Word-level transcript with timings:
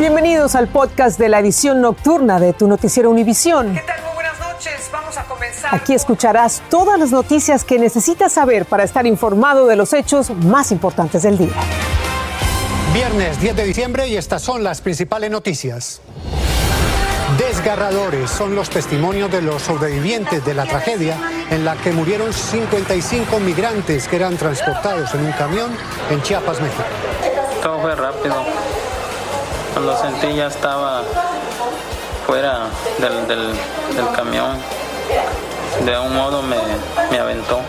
Bienvenidos 0.00 0.54
al 0.54 0.66
podcast 0.68 1.18
de 1.18 1.28
la 1.28 1.40
edición 1.40 1.82
nocturna 1.82 2.40
de 2.40 2.54
tu 2.54 2.66
noticiero 2.66 3.10
Univisión. 3.10 3.74
¿Qué 3.74 3.82
tal? 3.82 4.02
Muy 4.02 4.14
buenas 4.14 4.40
noches. 4.40 4.88
Vamos 4.90 5.18
a 5.18 5.24
comenzar. 5.24 5.74
Aquí 5.74 5.92
escucharás 5.92 6.62
todas 6.70 6.98
las 6.98 7.10
noticias 7.10 7.64
que 7.64 7.78
necesitas 7.78 8.32
saber 8.32 8.64
para 8.64 8.82
estar 8.82 9.06
informado 9.06 9.66
de 9.66 9.76
los 9.76 9.92
hechos 9.92 10.30
más 10.30 10.72
importantes 10.72 11.22
del 11.22 11.36
día. 11.36 11.52
Viernes 12.94 13.42
10 13.42 13.56
de 13.56 13.64
diciembre 13.64 14.08
y 14.08 14.16
estas 14.16 14.40
son 14.40 14.64
las 14.64 14.80
principales 14.80 15.30
noticias. 15.30 16.00
Desgarradores 17.36 18.30
son 18.30 18.54
los 18.54 18.70
testimonios 18.70 19.30
de 19.30 19.42
los 19.42 19.60
sobrevivientes 19.60 20.42
de 20.46 20.54
la 20.54 20.64
tragedia 20.64 21.18
en 21.50 21.62
la 21.62 21.76
que 21.76 21.92
murieron 21.92 22.32
55 22.32 23.38
migrantes 23.40 24.08
que 24.08 24.16
eran 24.16 24.38
transportados 24.38 25.14
en 25.14 25.26
un 25.26 25.32
camión 25.32 25.70
en 26.08 26.22
Chiapas, 26.22 26.58
México. 26.62 26.84
Todo 27.62 27.82
fue 27.82 27.94
rápido. 27.94 28.46
Cuando 29.82 29.96
sentí 29.96 30.36
ya 30.36 30.48
estaba 30.48 31.02
fuera 32.26 32.66
del, 32.98 33.26
del, 33.26 33.46
del 33.96 34.12
camión. 34.14 34.58
De 35.86 35.98
un 35.98 36.14
modo 36.14 36.42
me, 36.42 36.58
me 37.10 37.18
aventó. 37.18 37.60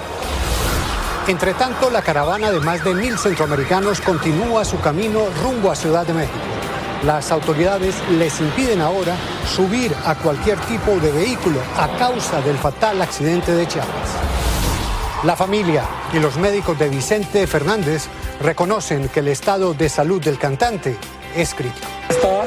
Entre 1.28 1.54
tanto, 1.54 1.90
la 1.90 2.02
caravana 2.02 2.52
de 2.52 2.60
más 2.60 2.84
de 2.84 2.94
mil 2.96 3.18
centroamericanos 3.18 4.02
continúa 4.02 4.66
su 4.66 4.78
camino 4.82 5.22
rumbo 5.42 5.72
a 5.72 5.76
Ciudad 5.78 6.06
de 6.06 6.12
México. 6.12 6.36
Las 7.06 7.32
autoridades 7.32 7.96
les 8.10 8.42
impiden 8.42 8.82
ahora 8.82 9.16
subir 9.48 9.96
a 10.06 10.16
cualquier 10.16 10.60
tipo 10.66 10.92
de 11.00 11.14
vehículo 11.14 11.62
a 11.78 11.88
causa 11.98 12.42
del 12.42 12.58
fatal 12.58 13.02
accidente 13.02 13.54
de 13.54 13.66
Chiapas. 13.66 14.10
La 15.24 15.38
familia 15.38 15.86
y 16.12 16.20
los 16.20 16.36
médicos 16.36 16.78
de 16.78 16.90
Vicente 16.90 17.48
Fernández 17.48 18.08
reconocen 18.42 19.08
que 19.08 19.22
el 19.22 19.30
estado 19.30 19.74
de 19.74 19.88
salud 19.88 20.22
del 20.22 20.38
cantante 20.38 20.98
es. 21.36 21.56
Está 22.10 22.44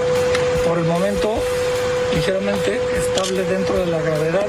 por 0.67 0.79
el 0.79 0.85
momento 0.85 1.43
ligeramente 2.15 2.81
estable 2.97 3.43
dentro 3.45 3.77
de 3.77 3.87
la 3.87 4.01
gravedad. 4.01 4.47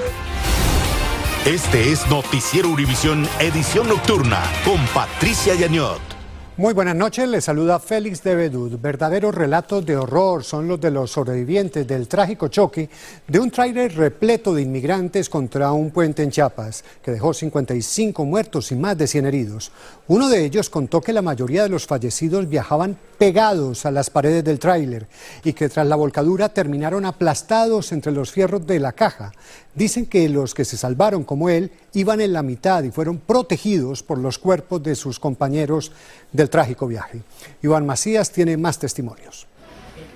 Este 1.45 1.91
es 1.91 2.07
Noticiero 2.07 2.69
Univisión 2.69 3.27
Edición 3.39 3.87
Nocturna 3.87 4.41
con 4.63 4.83
Patricia 4.87 5.53
Yañot. 5.53 6.14
Muy 6.57 6.73
buenas 6.73 6.95
noches, 6.95 7.27
les 7.27 7.43
saluda 7.43 7.81
Félix 7.81 8.23
de 8.23 8.33
Bedud. 8.33 8.79
Verdaderos 8.79 9.35
relatos 9.35 9.85
de 9.85 9.97
horror 9.97 10.41
son 10.41 10.69
los 10.69 10.79
de 10.79 10.89
los 10.89 11.11
sobrevivientes 11.11 11.85
del 11.85 12.07
trágico 12.07 12.47
choque 12.47 12.89
de 13.27 13.39
un 13.39 13.51
tráiler 13.51 13.93
repleto 13.93 14.53
de 14.53 14.61
inmigrantes 14.61 15.27
contra 15.27 15.73
un 15.73 15.91
puente 15.91 16.23
en 16.23 16.31
Chiapas, 16.31 16.85
que 17.03 17.11
dejó 17.11 17.33
55 17.33 18.23
muertos 18.23 18.71
y 18.71 18.75
más 18.75 18.97
de 18.97 19.05
100 19.05 19.25
heridos. 19.25 19.73
Uno 20.07 20.29
de 20.29 20.45
ellos 20.45 20.69
contó 20.69 21.01
que 21.01 21.11
la 21.11 21.21
mayoría 21.21 21.63
de 21.63 21.67
los 21.67 21.87
fallecidos 21.87 22.47
viajaban 22.47 22.97
pegados 23.17 23.85
a 23.85 23.91
las 23.91 24.09
paredes 24.09 24.45
del 24.45 24.57
tráiler 24.57 25.07
y 25.43 25.51
que 25.51 25.67
tras 25.67 25.87
la 25.87 25.97
volcadura 25.97 26.47
terminaron 26.47 27.03
aplastados 27.03 27.91
entre 27.91 28.13
los 28.13 28.31
fierros 28.31 28.65
de 28.65 28.79
la 28.79 28.93
caja. 28.93 29.33
Dicen 29.75 30.05
que 30.05 30.29
los 30.29 30.53
que 30.53 30.63
se 30.63 30.77
salvaron 30.77 31.25
como 31.25 31.49
él 31.49 31.69
iban 31.93 32.21
en 32.21 32.31
la 32.31 32.43
mitad 32.43 32.81
y 32.83 32.91
fueron 32.91 33.17
protegidos 33.17 34.03
por 34.03 34.17
los 34.17 34.39
cuerpos 34.39 34.81
de 34.81 34.95
sus 34.95 35.19
compañeros 35.19 35.91
del 36.31 36.49
trágico 36.49 36.87
viaje. 36.87 37.21
Iván 37.61 37.85
Macías 37.85 38.31
tiene 38.31 38.55
más 38.55 38.79
testimonios. 38.79 39.47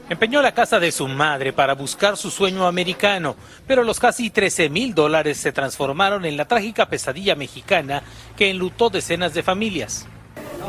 Empeñó 0.10 0.42
la 0.42 0.54
casa 0.54 0.80
de 0.80 0.92
su 0.94 1.08
madre 1.08 1.52
para 1.52 1.76
buscar 1.76 2.16
su 2.16 2.32
sueño 2.32 2.66
americano, 2.66 3.36
pero 3.68 3.84
los 3.84 4.00
casi 4.00 4.30
13 4.30 4.70
mil 4.70 4.96
dólares 4.96 5.38
se 5.38 5.52
transformaron 5.52 6.26
en 6.26 6.38
la 6.38 6.48
trágica 6.48 6.88
pesadilla 6.88 7.36
mexicana 7.36 8.02
que 8.38 8.50
enlutó 8.50 8.90
decenas 8.90 9.34
de 9.34 9.44
familias. 9.44 10.08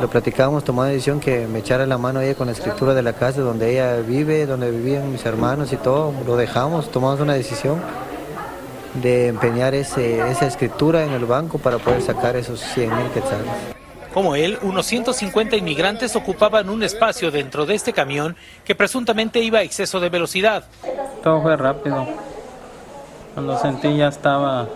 Lo 0.00 0.10
platicábamos, 0.10 0.64
tomó 0.64 0.82
la 0.82 0.90
decisión 0.90 1.20
que 1.20 1.46
me 1.46 1.60
echara 1.60 1.86
la 1.86 1.96
mano 1.96 2.20
ella 2.20 2.34
con 2.34 2.46
la 2.48 2.52
escritura 2.52 2.92
de 2.92 3.02
la 3.02 3.12
casa 3.12 3.40
donde 3.40 3.72
ella 3.72 3.96
vive, 3.96 4.46
donde 4.46 4.70
vivían 4.70 5.10
mis 5.12 5.24
hermanos 5.24 5.72
y 5.72 5.76
todo. 5.76 6.12
Lo 6.26 6.36
dejamos, 6.36 6.90
tomamos 6.90 7.20
una 7.20 7.34
decisión 7.34 7.80
de 8.94 9.28
empeñar 9.28 9.74
ese, 9.74 10.30
esa 10.30 10.46
escritura 10.46 11.04
en 11.04 11.12
el 11.12 11.24
banco 11.24 11.58
para 11.58 11.78
poder 11.78 12.02
sacar 12.02 12.36
esos 12.36 12.60
100 12.60 12.96
mil 12.96 13.06
quetzales. 13.12 13.46
Como 14.12 14.34
él, 14.34 14.58
unos 14.62 14.86
150 14.86 15.56
inmigrantes 15.56 16.16
ocupaban 16.16 16.68
un 16.68 16.82
espacio 16.82 17.30
dentro 17.30 17.64
de 17.64 17.76
este 17.76 17.92
camión 17.92 18.36
que 18.64 18.74
presuntamente 18.74 19.38
iba 19.40 19.60
a 19.60 19.62
exceso 19.62 20.00
de 20.00 20.08
velocidad. 20.08 20.64
Todo 21.22 21.40
fue 21.42 21.56
rápido. 21.56 22.08
Cuando 23.34 23.56
sentí 23.58 23.96
ya 23.96 24.08
estaba 24.08 24.68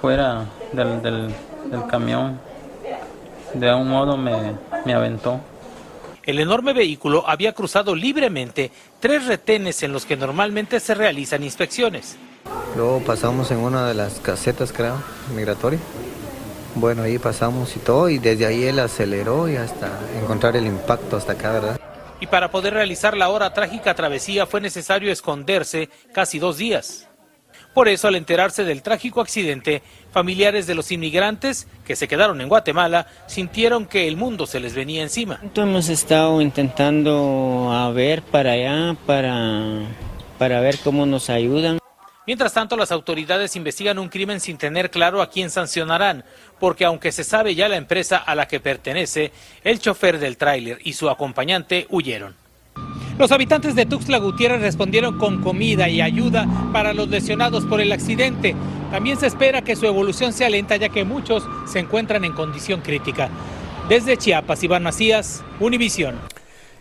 fuera 0.00 0.46
del, 0.72 1.02
del, 1.02 1.34
del 1.70 1.86
camión. 1.86 2.40
De 3.52 3.72
un 3.74 3.88
modo 3.88 4.16
me, 4.16 4.54
me 4.86 4.94
aventó. 4.94 5.40
El 6.24 6.38
enorme 6.38 6.72
vehículo 6.72 7.24
había 7.28 7.52
cruzado 7.52 7.94
libremente 7.94 8.70
tres 9.00 9.26
retenes 9.26 9.82
en 9.82 9.92
los 9.92 10.06
que 10.06 10.16
normalmente 10.16 10.80
se 10.80 10.94
realizan 10.94 11.42
inspecciones. 11.42 12.16
Luego 12.76 13.00
pasamos 13.00 13.50
en 13.50 13.58
una 13.58 13.86
de 13.86 13.94
las 13.94 14.20
casetas, 14.20 14.72
creo, 14.72 14.96
migratoria. 15.34 15.78
Bueno, 16.74 17.02
ahí 17.02 17.18
pasamos 17.18 17.76
y 17.76 17.78
todo, 17.78 18.08
y 18.08 18.18
desde 18.18 18.46
ahí 18.46 18.64
él 18.64 18.80
aceleró 18.80 19.48
y 19.48 19.56
hasta 19.56 19.90
encontrar 20.20 20.56
el 20.56 20.66
impacto 20.66 21.16
hasta 21.16 21.32
acá, 21.32 21.52
¿verdad? 21.52 21.80
Y 22.20 22.26
para 22.26 22.50
poder 22.50 22.74
realizar 22.74 23.16
la 23.16 23.28
hora 23.28 23.52
trágica 23.52 23.94
travesía 23.94 24.46
fue 24.46 24.60
necesario 24.60 25.12
esconderse 25.12 25.88
casi 26.12 26.38
dos 26.38 26.56
días. 26.58 27.06
Por 27.74 27.88
eso, 27.88 28.06
al 28.06 28.14
enterarse 28.14 28.64
del 28.64 28.82
trágico 28.82 29.20
accidente, 29.20 29.82
familiares 30.12 30.66
de 30.66 30.74
los 30.74 30.92
inmigrantes 30.92 31.66
que 31.84 31.96
se 31.96 32.06
quedaron 32.06 32.40
en 32.40 32.48
Guatemala 32.48 33.08
sintieron 33.26 33.86
que 33.86 34.06
el 34.06 34.16
mundo 34.16 34.46
se 34.46 34.60
les 34.60 34.74
venía 34.74 35.02
encima. 35.02 35.40
Hemos 35.56 35.88
estado 35.88 36.40
intentando 36.40 37.70
a 37.72 37.90
ver 37.90 38.22
para 38.22 38.52
allá, 38.52 38.96
para, 39.06 39.80
para 40.38 40.60
ver 40.60 40.78
cómo 40.84 41.04
nos 41.04 41.30
ayudan. 41.30 41.78
Mientras 42.26 42.54
tanto, 42.54 42.76
las 42.76 42.90
autoridades 42.90 43.54
investigan 43.54 43.98
un 43.98 44.08
crimen 44.08 44.40
sin 44.40 44.56
tener 44.56 44.90
claro 44.90 45.20
a 45.20 45.28
quién 45.28 45.50
sancionarán, 45.50 46.24
porque 46.58 46.86
aunque 46.86 47.12
se 47.12 47.22
sabe 47.22 47.54
ya 47.54 47.68
la 47.68 47.76
empresa 47.76 48.16
a 48.16 48.34
la 48.34 48.48
que 48.48 48.60
pertenece, 48.60 49.30
el 49.62 49.78
chofer 49.78 50.18
del 50.18 50.38
tráiler 50.38 50.78
y 50.84 50.94
su 50.94 51.10
acompañante 51.10 51.86
huyeron. 51.90 52.34
Los 53.18 53.30
habitantes 53.30 53.74
de 53.74 53.84
Tuxtla 53.84 54.18
Gutiérrez 54.18 54.62
respondieron 54.62 55.18
con 55.18 55.42
comida 55.42 55.88
y 55.88 56.00
ayuda 56.00 56.46
para 56.72 56.94
los 56.94 57.08
lesionados 57.08 57.64
por 57.66 57.80
el 57.80 57.92
accidente. 57.92 58.56
También 58.90 59.18
se 59.18 59.26
espera 59.26 59.62
que 59.62 59.76
su 59.76 59.86
evolución 59.86 60.32
sea 60.32 60.48
lenta 60.48 60.76
ya 60.76 60.88
que 60.88 61.04
muchos 61.04 61.44
se 61.66 61.78
encuentran 61.78 62.24
en 62.24 62.32
condición 62.32 62.80
crítica. 62.80 63.28
Desde 63.88 64.16
Chiapas, 64.16 64.64
Iván 64.64 64.82
Macías, 64.82 65.44
Univisión. 65.60 66.18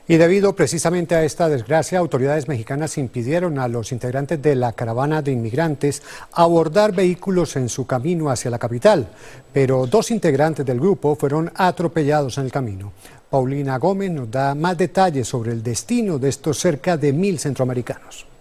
Y 0.05 0.17
debido 0.17 0.53
precisamente 0.53 1.15
a 1.15 1.23
esta 1.23 1.47
desgracia, 1.47 1.99
autoridades 1.99 2.49
mexicanas 2.49 2.97
impidieron 2.97 3.57
a 3.57 3.69
los 3.69 3.93
integrantes 3.93 4.41
de 4.41 4.55
la 4.55 4.73
caravana 4.73 5.21
de 5.21 5.31
inmigrantes 5.31 6.03
abordar 6.33 6.93
vehículos 6.93 7.55
en 7.55 7.69
su 7.69 7.87
camino 7.87 8.29
hacia 8.29 8.51
la 8.51 8.59
capital, 8.59 9.07
pero 9.53 9.87
dos 9.87 10.11
integrantes 10.11 10.65
del 10.65 10.81
grupo 10.81 11.15
fueron 11.15 11.49
atropellados 11.55 12.37
en 12.37 12.45
el 12.45 12.51
camino. 12.51 12.91
Paulina 13.29 13.77
Gómez 13.77 14.11
nos 14.11 14.29
da 14.29 14.53
más 14.55 14.77
detalles 14.77 15.27
sobre 15.27 15.53
el 15.53 15.63
destino 15.63 16.19
de 16.19 16.29
estos 16.29 16.59
cerca 16.59 16.97
de 16.97 17.13
mil 17.13 17.39
centroamericanos. 17.39 18.32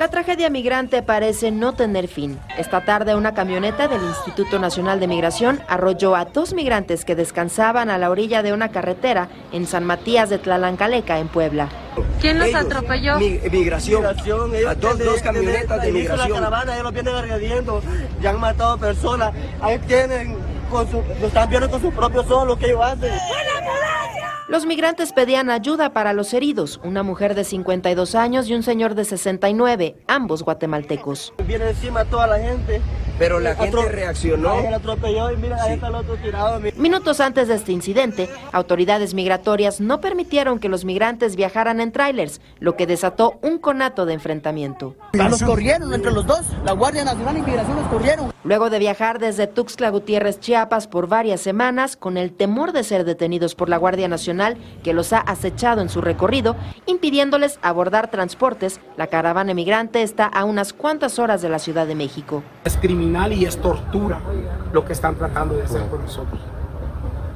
La 0.00 0.08
tragedia 0.08 0.48
migrante 0.48 1.02
parece 1.02 1.50
no 1.50 1.74
tener 1.74 2.08
fin. 2.08 2.38
Esta 2.56 2.86
tarde 2.86 3.14
una 3.14 3.34
camioneta 3.34 3.86
del 3.86 4.02
Instituto 4.02 4.58
Nacional 4.58 4.98
de 4.98 5.06
Migración 5.06 5.60
arrolló 5.68 6.16
a 6.16 6.24
dos 6.24 6.54
migrantes 6.54 7.04
que 7.04 7.14
descansaban 7.14 7.90
a 7.90 7.98
la 7.98 8.08
orilla 8.08 8.42
de 8.42 8.54
una 8.54 8.70
carretera 8.70 9.28
en 9.52 9.66
San 9.66 9.84
Matías 9.84 10.30
de 10.30 10.38
Tlalancaleca, 10.38 11.18
en 11.18 11.28
Puebla. 11.28 11.68
¿Quién 12.18 12.38
los 12.38 12.54
atropelló? 12.54 13.18
migración. 13.18 14.06
a 14.06 14.14
dos, 14.74 14.98
dos 15.00 15.20
camionetas 15.20 15.82
de 15.82 15.92
migración. 15.92 16.30
La 16.30 16.34
caravana, 16.34 16.72
ellos 16.72 16.84
los 16.84 16.94
vienen 16.94 17.14
agrediendo, 17.16 17.82
ya 18.22 18.30
han 18.30 18.40
matado 18.40 18.78
personas. 18.78 19.34
Ahí 19.60 19.78
tienen, 19.80 20.34
con 20.70 20.90
su, 20.90 21.02
lo 21.20 21.26
están 21.26 21.50
viendo 21.50 21.70
con 21.70 21.78
sus 21.78 21.92
propios 21.92 22.24
ojos 22.30 22.46
lo 22.48 22.58
que 22.58 22.68
ellos 22.68 22.80
hacen. 22.82 23.12
Los 24.50 24.66
migrantes 24.66 25.12
pedían 25.12 25.48
ayuda 25.48 25.92
para 25.92 26.12
los 26.12 26.34
heridos, 26.34 26.80
una 26.82 27.04
mujer 27.04 27.36
de 27.36 27.44
52 27.44 28.16
años 28.16 28.48
y 28.48 28.54
un 28.54 28.64
señor 28.64 28.96
de 28.96 29.04
69, 29.04 29.94
ambos 30.08 30.42
guatemaltecos. 30.42 31.32
Viene 31.46 31.68
encima 31.68 32.04
toda 32.04 32.26
la 32.26 32.40
gente. 32.40 32.80
Pero 33.16 33.38
la 33.38 33.54
gente 33.54 33.68
Atro 33.68 33.88
reaccionó. 33.88 34.54
Ahí 34.54 34.66
atropelló 34.66 35.30
y 35.30 35.36
mira, 35.36 35.56
sí. 35.58 35.68
ahí 35.68 35.74
está 35.74 35.86
el 35.86 35.94
otro 35.94 36.16
tirado. 36.16 36.60
Minutos 36.76 37.20
antes 37.20 37.46
de 37.46 37.54
este 37.54 37.70
incidente, 37.70 38.28
autoridades 38.50 39.14
migratorias 39.14 39.80
no 39.80 40.00
permitieron 40.00 40.58
que 40.58 40.68
los 40.68 40.84
migrantes 40.84 41.36
viajaran 41.36 41.80
en 41.80 41.92
trailers, 41.92 42.40
lo 42.58 42.74
que 42.74 42.88
desató 42.88 43.38
un 43.42 43.58
conato 43.58 44.04
de 44.04 44.14
enfrentamiento. 44.14 44.96
Los 45.12 45.44
corrieron 45.44 45.94
entre 45.94 46.10
los 46.10 46.26
dos, 46.26 46.40
la 46.64 46.72
Guardia 46.72 47.04
Nacional 47.04 47.34
de 47.34 47.40
Inmigración 47.40 47.76
los 47.76 47.86
corrieron. 47.86 48.32
Luego 48.42 48.70
de 48.70 48.78
viajar 48.78 49.18
desde 49.18 49.46
Tuxtla 49.46 49.90
Gutiérrez, 49.90 50.40
Chiapas, 50.40 50.86
por 50.86 51.06
varias 51.06 51.42
semanas, 51.42 51.96
con 51.96 52.16
el 52.16 52.32
temor 52.32 52.72
de 52.72 52.84
ser 52.84 53.04
detenidos 53.04 53.54
por 53.54 53.68
la 53.68 53.76
Guardia 53.76 54.08
Nacional, 54.08 54.39
que 54.82 54.92
los 54.92 55.12
ha 55.12 55.18
acechado 55.18 55.80
en 55.80 55.88
su 55.88 56.00
recorrido, 56.00 56.56
impidiéndoles 56.86 57.58
abordar 57.62 58.10
transportes, 58.10 58.80
la 58.96 59.08
caravana 59.08 59.54
migrante 59.54 60.02
está 60.02 60.26
a 60.26 60.44
unas 60.44 60.72
cuantas 60.72 61.18
horas 61.18 61.42
de 61.42 61.48
la 61.48 61.58
Ciudad 61.58 61.86
de 61.86 61.94
México. 61.94 62.42
Es 62.64 62.76
criminal 62.76 63.32
y 63.32 63.44
es 63.44 63.58
tortura 63.58 64.20
lo 64.72 64.84
que 64.84 64.92
están 64.92 65.16
tratando 65.16 65.56
de 65.56 65.64
hacer 65.64 65.82
con 65.88 66.02
nosotros. 66.02 66.40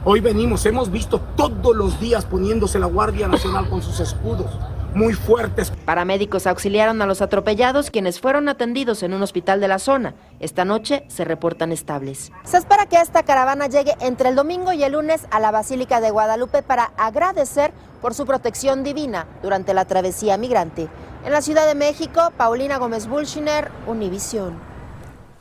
Hoy 0.05 0.21
venimos, 0.21 0.67
hemos 0.67 0.91
visto 0.91 1.21
todos 1.37 1.75
los 1.75 1.99
días 2.01 2.25
poniéndose 2.27 2.79
la 2.79 2.87
Guardia 2.87 3.29
Nacional 3.29 3.69
con 3.69 3.83
sus 3.83 4.01
escudos 4.01 4.51
muy 4.95 5.15
fuertes. 5.15 5.71
Paramédicos 5.85 6.47
auxiliaron 6.47 7.03
a 7.03 7.07
los 7.07 7.23
atropellados 7.23 7.91
quienes 7.91 8.21
fueron 8.21 8.49
atendidos 8.49 9.03
en 9.03 9.15
un 9.15 9.23
hospital 9.23 9.61
de 9.61 9.69
la 9.69 9.79
zona. 9.79 10.15
Esta 10.41 10.65
noche 10.65 11.05
se 11.09 11.25
reportan 11.25 11.73
estables. 11.73 12.33
Se 12.45 12.57
espera 12.57 12.87
que 12.87 12.97
esta 12.97 13.23
caravana 13.23 13.67
llegue 13.67 13.95
entre 14.01 14.29
el 14.29 14.37
domingo 14.37 14.73
y 14.73 14.85
el 14.85 14.93
lunes 14.93 15.27
a 15.31 15.41
la 15.41 15.51
Basílica 15.51 16.01
de 16.01 16.11
Guadalupe 16.11 16.63
para 16.63 16.93
agradecer 16.97 17.73
por 18.01 18.15
su 18.15 18.27
protección 18.27 18.83
divina 18.83 19.27
durante 19.43 19.75
la 19.75 19.85
travesía 19.85 20.37
migrante. 20.37 20.89
En 21.25 21.33
la 21.33 21.41
Ciudad 21.41 21.67
de 21.67 21.75
México, 21.75 22.33
Paulina 22.37 22.79
Gómez 22.79 23.07
Bulshiner, 23.07 23.71
Univisión. 23.87 24.74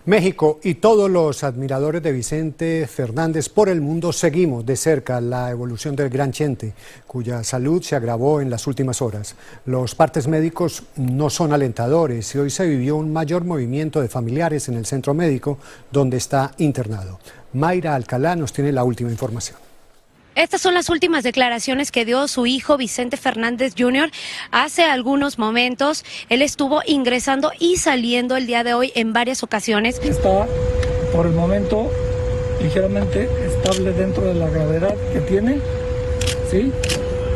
México 0.05 0.59
y 0.63 0.73
todos 0.75 1.09
los 1.09 1.45
admiradores 1.45 2.03
de 2.03 2.11
Vicente 2.11 2.85
Fernández 2.87 3.47
por 3.47 3.69
el 3.69 3.79
mundo 3.79 4.11
seguimos 4.11 4.65
de 4.65 4.75
cerca 4.75 5.21
la 5.21 5.49
evolución 5.49 5.95
del 5.95 6.09
gran 6.09 6.33
Chente, 6.33 6.73
cuya 7.07 7.41
salud 7.45 7.81
se 7.81 7.95
agravó 7.95 8.41
en 8.41 8.49
las 8.49 8.67
últimas 8.67 9.01
horas. 9.01 9.37
Los 9.65 9.95
partes 9.95 10.27
médicos 10.27 10.83
no 10.97 11.29
son 11.29 11.53
alentadores 11.53 12.35
y 12.35 12.37
hoy 12.37 12.49
se 12.49 12.67
vivió 12.67 12.97
un 12.97 13.13
mayor 13.13 13.45
movimiento 13.45 14.01
de 14.01 14.09
familiares 14.09 14.67
en 14.67 14.75
el 14.75 14.85
centro 14.85 15.13
médico 15.13 15.57
donde 15.89 16.17
está 16.17 16.51
internado. 16.57 17.19
Mayra 17.53 17.95
Alcalá 17.95 18.35
nos 18.35 18.51
tiene 18.51 18.73
la 18.73 18.83
última 18.83 19.09
información. 19.09 19.72
Estas 20.35 20.61
son 20.61 20.73
las 20.73 20.89
últimas 20.89 21.23
declaraciones 21.23 21.91
que 21.91 22.05
dio 22.05 22.27
su 22.27 22.47
hijo 22.47 22.75
Vicente 22.75 23.17
Fernández 23.17 23.75
Jr. 23.77 24.09
Hace 24.51 24.83
algunos 24.83 25.37
momentos, 25.37 26.03
él 26.29 26.41
estuvo 26.41 26.81
ingresando 26.87 27.51
y 27.59 27.77
saliendo 27.77 28.35
el 28.35 28.47
día 28.47 28.63
de 28.63 28.73
hoy 28.73 28.91
en 28.95 29.13
varias 29.13 29.43
ocasiones. 29.43 29.99
Está 30.03 30.47
por 31.13 31.27
el 31.27 31.33
momento 31.33 31.91
ligeramente 32.61 33.29
estable 33.45 33.91
dentro 33.93 34.25
de 34.25 34.33
la 34.33 34.49
gravedad 34.49 34.95
que 35.11 35.19
tiene, 35.21 35.59
¿sí? 36.49 36.71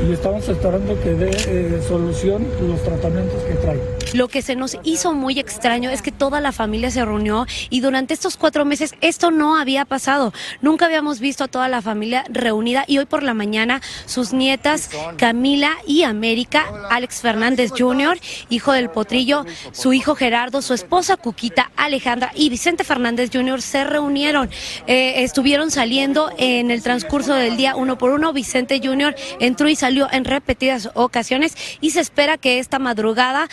Y 0.08 0.14
estamos 0.14 0.48
esperando 0.48 1.00
que 1.02 1.10
dé 1.14 1.32
eh, 1.48 1.82
solución 1.88 2.48
los 2.62 2.82
tratamientos 2.84 3.44
que 3.44 3.54
trae. 3.56 3.97
Lo 4.14 4.28
que 4.28 4.42
se 4.42 4.56
nos 4.56 4.78
hizo 4.84 5.14
muy 5.14 5.40
extraño 5.40 5.90
es 5.90 6.02
que 6.02 6.12
toda 6.12 6.42
la 6.42 6.52
familia 6.52 6.92
se 6.92 7.04
reunió 7.04 7.46
y 7.70 7.82
durante 7.82 8.14
estos 8.14 8.38
cuatro 8.38 8.66
meses 8.66 8.96
esto 9.02 9.32
no 9.32 9.58
había 9.58 9.86
pasado. 9.86 10.34
Nunca 10.62 10.86
habíamos 10.86 11.20
visto 11.20 11.44
a 11.44 11.48
toda 11.48 11.68
la 11.68 11.82
familia 11.82 12.24
reunida 12.30 12.86
y 12.88 12.98
hoy 12.98 13.06
por 13.06 13.24
la 13.24 13.34
mañana 13.34 13.82
sus 14.06 14.34
nietas 14.34 14.90
Camila 15.18 15.72
y 15.86 16.04
América, 16.04 16.66
Alex 16.90 17.22
Fernández 17.22 17.72
Jr., 17.78 18.20
hijo 18.50 18.72
del 18.72 18.90
potrillo, 18.90 19.46
su 19.72 19.94
hijo 19.94 20.16
Gerardo, 20.16 20.62
su 20.62 20.74
esposa 20.74 21.18
Cuquita, 21.18 21.72
Alejandra 21.76 22.32
y 22.36 22.50
Vicente 22.50 22.84
Fernández 22.84 23.30
Jr. 23.34 23.62
se 23.62 23.84
reunieron. 23.84 24.50
Eh, 24.88 25.24
estuvieron 25.24 25.72
saliendo 25.72 26.32
en 26.38 26.72
el 26.72 26.82
transcurso 26.82 27.34
del 27.34 27.58
día 27.58 27.76
uno 27.76 27.98
por 27.98 28.12
uno. 28.12 28.34
Vicente 28.34 28.80
Jr. 28.84 29.16
entró 29.40 29.70
y 29.70 29.76
salió 29.76 30.08
en 30.12 30.26
repetidas 30.26 30.90
ocasiones 30.94 31.56
y 31.82 31.92
se 31.92 32.00
espera 32.00 32.38
que 32.38 32.60
esta 32.60 32.80
madrugada, 32.80 33.48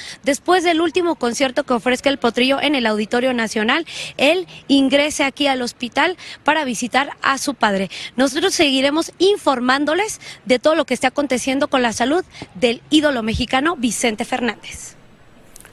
después 0.44 0.62
del 0.62 0.82
último 0.82 1.14
concierto 1.14 1.64
que 1.64 1.72
ofrezca 1.72 2.10
el 2.10 2.18
Potrillo 2.18 2.60
en 2.60 2.74
el 2.74 2.84
Auditorio 2.84 3.32
Nacional, 3.32 3.86
él 4.18 4.46
ingrese 4.68 5.24
aquí 5.24 5.46
al 5.46 5.62
hospital 5.62 6.18
para 6.42 6.66
visitar 6.66 7.16
a 7.22 7.38
su 7.38 7.54
padre. 7.54 7.88
Nosotros 8.16 8.52
seguiremos 8.52 9.10
informándoles 9.16 10.20
de 10.44 10.58
todo 10.58 10.74
lo 10.74 10.84
que 10.84 10.92
está 10.92 11.08
aconteciendo 11.08 11.68
con 11.68 11.80
la 11.80 11.94
salud 11.94 12.26
del 12.56 12.82
ídolo 12.90 13.22
mexicano 13.22 13.74
Vicente 13.76 14.26
Fernández. 14.26 14.96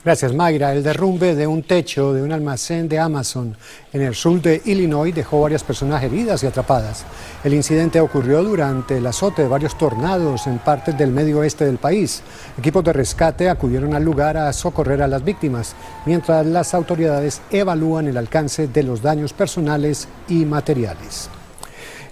Gracias, 0.04 0.34
Mayra. 0.34 0.74
El 0.74 0.82
derrumbe 0.82 1.36
de 1.36 1.46
un 1.46 1.62
techo 1.62 2.12
de 2.12 2.24
un 2.24 2.32
almacén 2.32 2.90
de 2.90 2.98
Amazon 2.98 3.56
en 3.94 4.02
el 4.02 4.16
sur 4.16 4.42
de 4.42 4.60
Illinois 4.66 5.14
dejó 5.14 5.42
varias 5.42 5.64
personas 5.64 6.02
heridas 6.02 6.42
y 6.42 6.48
atrapadas. 6.48 7.06
El 7.44 7.54
incidente 7.54 8.02
ocurrió 8.02 8.44
durante 8.44 8.98
el 8.98 9.06
azote 9.06 9.44
de 9.44 9.48
varios 9.48 9.78
tornados 9.78 10.48
en 10.48 10.58
partes 10.58 10.98
del 10.98 11.12
medio 11.12 11.38
oeste 11.38 11.66
del 11.66 11.78
país. 11.78 12.24
Equipos 12.58 12.84
de 12.84 12.94
rescate 12.94 13.48
acudieron 13.48 13.94
al 13.94 14.04
lugar 14.04 14.38
a 14.38 14.52
socorrer 14.54 15.04
a 15.04 15.08
las 15.08 15.24
víctimas, 15.24 15.76
mientras 16.08 16.48
las 16.48 16.74
autoridades 16.74 17.40
evalúan 17.52 18.08
el 18.08 18.18
alcance 18.18 18.68
de 18.68 18.82
los 18.82 19.04
daños 19.04 19.34
personales 19.34 20.08
y 20.28 20.46
materiales. 20.46 21.30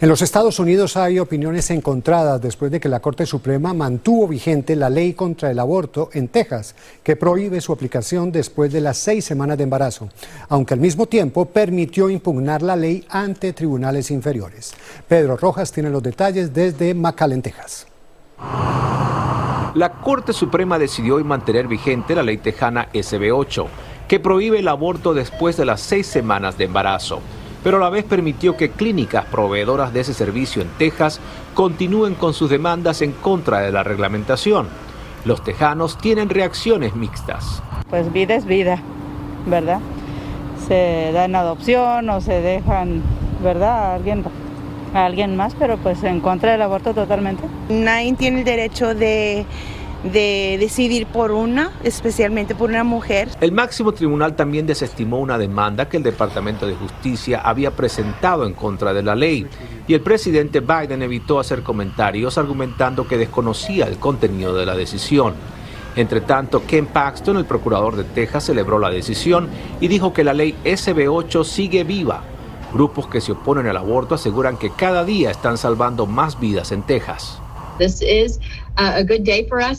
En 0.02 0.08
los 0.08 0.22
Estados 0.22 0.60
Unidos 0.60 0.96
hay 0.96 1.20
opiniones 1.20 1.70
encontradas 1.72 2.42
después 2.42 2.72
de 2.72 2.80
que 2.80 2.88
la 2.88 3.02
Corte 3.02 3.26
Suprema 3.26 3.74
mantuvo 3.74 4.30
vigente 4.30 4.78
la 4.78 4.90
ley 4.90 5.12
contra 5.12 5.52
el 5.52 5.60
aborto 5.60 6.10
en 6.14 6.30
Texas, 6.30 6.74
que 7.04 7.18
prohíbe 7.18 7.60
su 7.60 7.74
aplicación 7.74 8.32
después 8.32 8.72
de 8.72 8.80
las 8.80 8.98
seis 8.98 9.26
semanas 9.26 9.58
de 9.58 9.66
embarazo, 9.66 10.08
aunque 10.48 10.74
al 10.74 10.80
mismo 10.80 11.08
tiempo 11.08 11.44
permitió 11.44 12.10
impugnar 12.10 12.62
la 12.62 12.78
ley 12.78 13.06
ante 13.10 13.52
tribunales 13.52 14.10
inferiores. 14.10 14.74
Pedro 15.06 15.36
Rojas 15.36 15.70
tiene 15.74 15.90
los 15.90 16.02
detalles 16.02 16.54
desde 16.54 16.94
McAllen, 16.94 17.42
Texas. 17.42 17.86
La 19.74 19.92
Corte 20.02 20.32
Suprema 20.32 20.80
decidió 20.80 21.22
mantener 21.26 21.68
vigente 21.68 22.16
la 22.16 22.24
ley 22.24 22.38
tejana 22.38 22.88
SB8, 22.94 23.68
que 24.08 24.22
prohíbe 24.22 24.60
el 24.60 24.70
aborto 24.70 25.14
después 25.14 25.58
de 25.58 25.66
las 25.66 25.82
seis 25.82 26.08
semanas 26.08 26.58
de 26.58 26.64
embarazo 26.64 27.20
pero 27.64 27.78
a 27.78 27.80
la 27.80 27.90
vez 27.90 28.06
permitió 28.06 28.56
que 28.56 28.72
clínicas 28.72 29.26
proveedoras 29.26 29.94
de 29.94 30.02
ese 30.02 30.14
servicio 30.14 30.62
en 30.62 30.70
Texas 30.78 31.20
continúen 31.54 32.16
con 32.16 32.34
sus 32.34 32.50
demandas 32.50 33.02
en 33.02 33.12
contra 33.12 33.60
de 33.60 33.72
la 33.72 33.84
reglamentación. 33.84 34.68
Los 35.26 35.44
tejanos 35.44 35.98
tienen 35.98 36.30
reacciones 36.30 36.96
mixtas. 36.96 37.62
Pues 37.90 38.12
vida 38.14 38.36
es 38.36 38.46
vida, 38.46 38.82
¿verdad? 39.46 39.80
Se 40.68 41.12
dan 41.14 41.36
adopción 41.36 42.10
o 42.10 42.22
se 42.22 42.42
dejan, 42.42 43.02
¿verdad? 43.44 43.92
A 43.92 43.96
alguien, 43.96 44.24
a 44.94 45.06
alguien 45.06 45.36
más, 45.36 45.56
pero 45.60 45.78
pues 45.78 46.04
en 46.04 46.22
contra 46.22 46.54
del 46.54 46.62
aborto 46.62 46.94
totalmente. 46.94 47.44
Nadie 47.68 48.14
tiene 48.14 48.40
el 48.40 48.46
derecho 48.46 48.96
de 48.96 49.46
de 50.04 50.58
decidir 50.60 51.06
por 51.08 51.32
una, 51.32 51.72
especialmente 51.84 52.56
por 52.56 52.70
una 52.70 52.84
mujer. 52.84 53.30
El 53.42 53.52
máximo 53.52 53.92
tribunal 53.92 54.36
también 54.36 54.66
desestimó 54.66 55.20
una 55.20 55.38
demanda 55.38 55.90
que 55.90 55.98
el 55.98 56.04
Departamento 56.04 56.66
de 56.66 56.76
Justicia 56.76 57.42
había 57.42 57.72
presentado 57.72 58.46
en 58.46 58.54
contra 58.54 58.94
de 58.94 59.04
la 59.04 59.16
ley 59.16 59.46
y 59.88 59.94
el 59.94 60.02
presidente 60.02 60.62
Biden 60.62 61.02
evitó 61.02 61.40
hacer 61.40 61.64
comentarios 61.64 62.38
argumentando 62.38 63.08
que 63.08 63.18
desconocía 63.18 63.88
el 63.88 63.98
contenido 63.98 64.56
de 64.56 64.66
la 64.66 64.76
decisión. 64.76 65.34
Entre 65.96 66.22
tanto, 66.22 66.64
Ken 66.66 66.86
Paxton, 66.86 67.38
el 67.38 67.46
procurador 67.46 67.96
de 67.96 68.04
Texas, 68.04 68.46
celebró 68.46 68.80
la 68.80 68.90
decisión 68.90 69.50
y 69.82 69.88
dijo 69.88 70.14
que 70.14 70.24
la 70.24 70.34
ley 70.34 70.56
SB8 70.64 71.44
sigue 71.44 71.84
viva. 71.84 72.22
Grupos 72.72 73.08
que 73.08 73.20
se 73.20 73.32
oponen 73.32 73.68
al 73.68 73.78
aborto 73.78 74.16
aseguran 74.16 74.56
que 74.56 74.70
cada 74.70 75.04
día 75.04 75.32
están 75.32 75.58
salvando 75.58 76.06
más 76.06 76.40
vidas 76.40 76.72
en 76.72 76.84
Texas. 76.84 77.42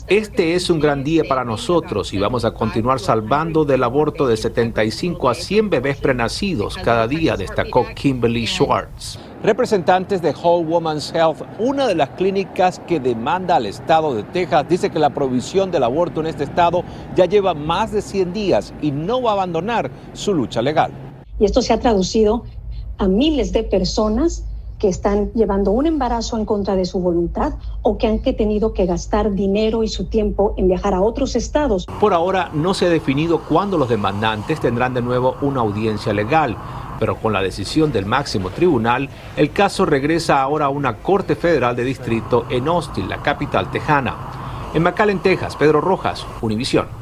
Este 0.07 0.55
es 0.55 0.69
un 0.69 0.79
gran 0.79 1.03
día 1.03 1.23
para 1.27 1.43
nosotros 1.43 2.13
y 2.13 2.19
vamos 2.19 2.45
a 2.45 2.53
continuar 2.53 2.99
salvando 2.99 3.65
del 3.65 3.83
aborto 3.83 4.27
de 4.27 4.37
75 4.37 5.29
a 5.29 5.33
100 5.33 5.69
bebés 5.69 5.97
prenacidos 5.97 6.77
cada 6.77 7.07
día, 7.07 7.35
destacó 7.37 7.85
Kimberly 7.95 8.45
Schwartz. 8.45 9.17
Representantes 9.43 10.21
de 10.21 10.31
Whole 10.31 10.67
Woman's 10.67 11.11
Health, 11.15 11.41
una 11.57 11.87
de 11.87 11.95
las 11.95 12.09
clínicas 12.09 12.79
que 12.87 12.99
demanda 12.99 13.55
al 13.55 13.65
estado 13.65 14.13
de 14.13 14.21
Texas, 14.23 14.69
dice 14.69 14.91
que 14.91 14.99
la 14.99 15.09
provisión 15.09 15.71
del 15.71 15.83
aborto 15.83 16.19
en 16.19 16.27
este 16.27 16.43
estado 16.43 16.83
ya 17.15 17.25
lleva 17.25 17.55
más 17.55 17.91
de 17.91 18.03
100 18.03 18.33
días 18.33 18.73
y 18.83 18.91
no 18.91 19.21
va 19.21 19.31
a 19.31 19.33
abandonar 19.33 19.89
su 20.13 20.33
lucha 20.33 20.61
legal. 20.61 20.91
Y 21.39 21.45
esto 21.45 21.63
se 21.63 21.73
ha 21.73 21.79
traducido 21.79 22.43
a 22.99 23.07
miles 23.07 23.51
de 23.51 23.63
personas 23.63 24.45
que 24.81 24.89
están 24.89 25.31
llevando 25.33 25.69
un 25.69 25.85
embarazo 25.85 26.39
en 26.39 26.45
contra 26.45 26.75
de 26.75 26.85
su 26.85 26.99
voluntad 26.99 27.53
o 27.83 27.99
que 27.99 28.07
han 28.07 28.19
tenido 28.23 28.73
que 28.73 28.87
gastar 28.87 29.31
dinero 29.33 29.83
y 29.83 29.87
su 29.87 30.05
tiempo 30.05 30.55
en 30.57 30.67
viajar 30.67 30.95
a 30.95 31.01
otros 31.01 31.35
estados. 31.35 31.85
Por 31.99 32.15
ahora 32.15 32.49
no 32.51 32.73
se 32.73 32.87
ha 32.87 32.89
definido 32.89 33.41
cuándo 33.41 33.77
los 33.77 33.89
demandantes 33.89 34.59
tendrán 34.59 34.95
de 34.95 35.03
nuevo 35.03 35.35
una 35.41 35.61
audiencia 35.61 36.13
legal, 36.13 36.57
pero 36.99 37.15
con 37.17 37.31
la 37.31 37.43
decisión 37.43 37.91
del 37.91 38.07
máximo 38.07 38.49
tribunal, 38.49 39.07
el 39.37 39.51
caso 39.51 39.85
regresa 39.85 40.41
ahora 40.41 40.65
a 40.65 40.69
una 40.69 40.97
Corte 40.97 41.35
Federal 41.35 41.75
de 41.75 41.83
Distrito 41.83 42.45
en 42.49 42.67
Austin, 42.67 43.07
la 43.07 43.21
capital 43.21 43.69
tejana. 43.69 44.15
En 44.73 44.81
McAllen, 44.81 45.19
Texas, 45.19 45.55
Pedro 45.55 45.79
Rojas, 45.79 46.25
Univisión. 46.41 47.00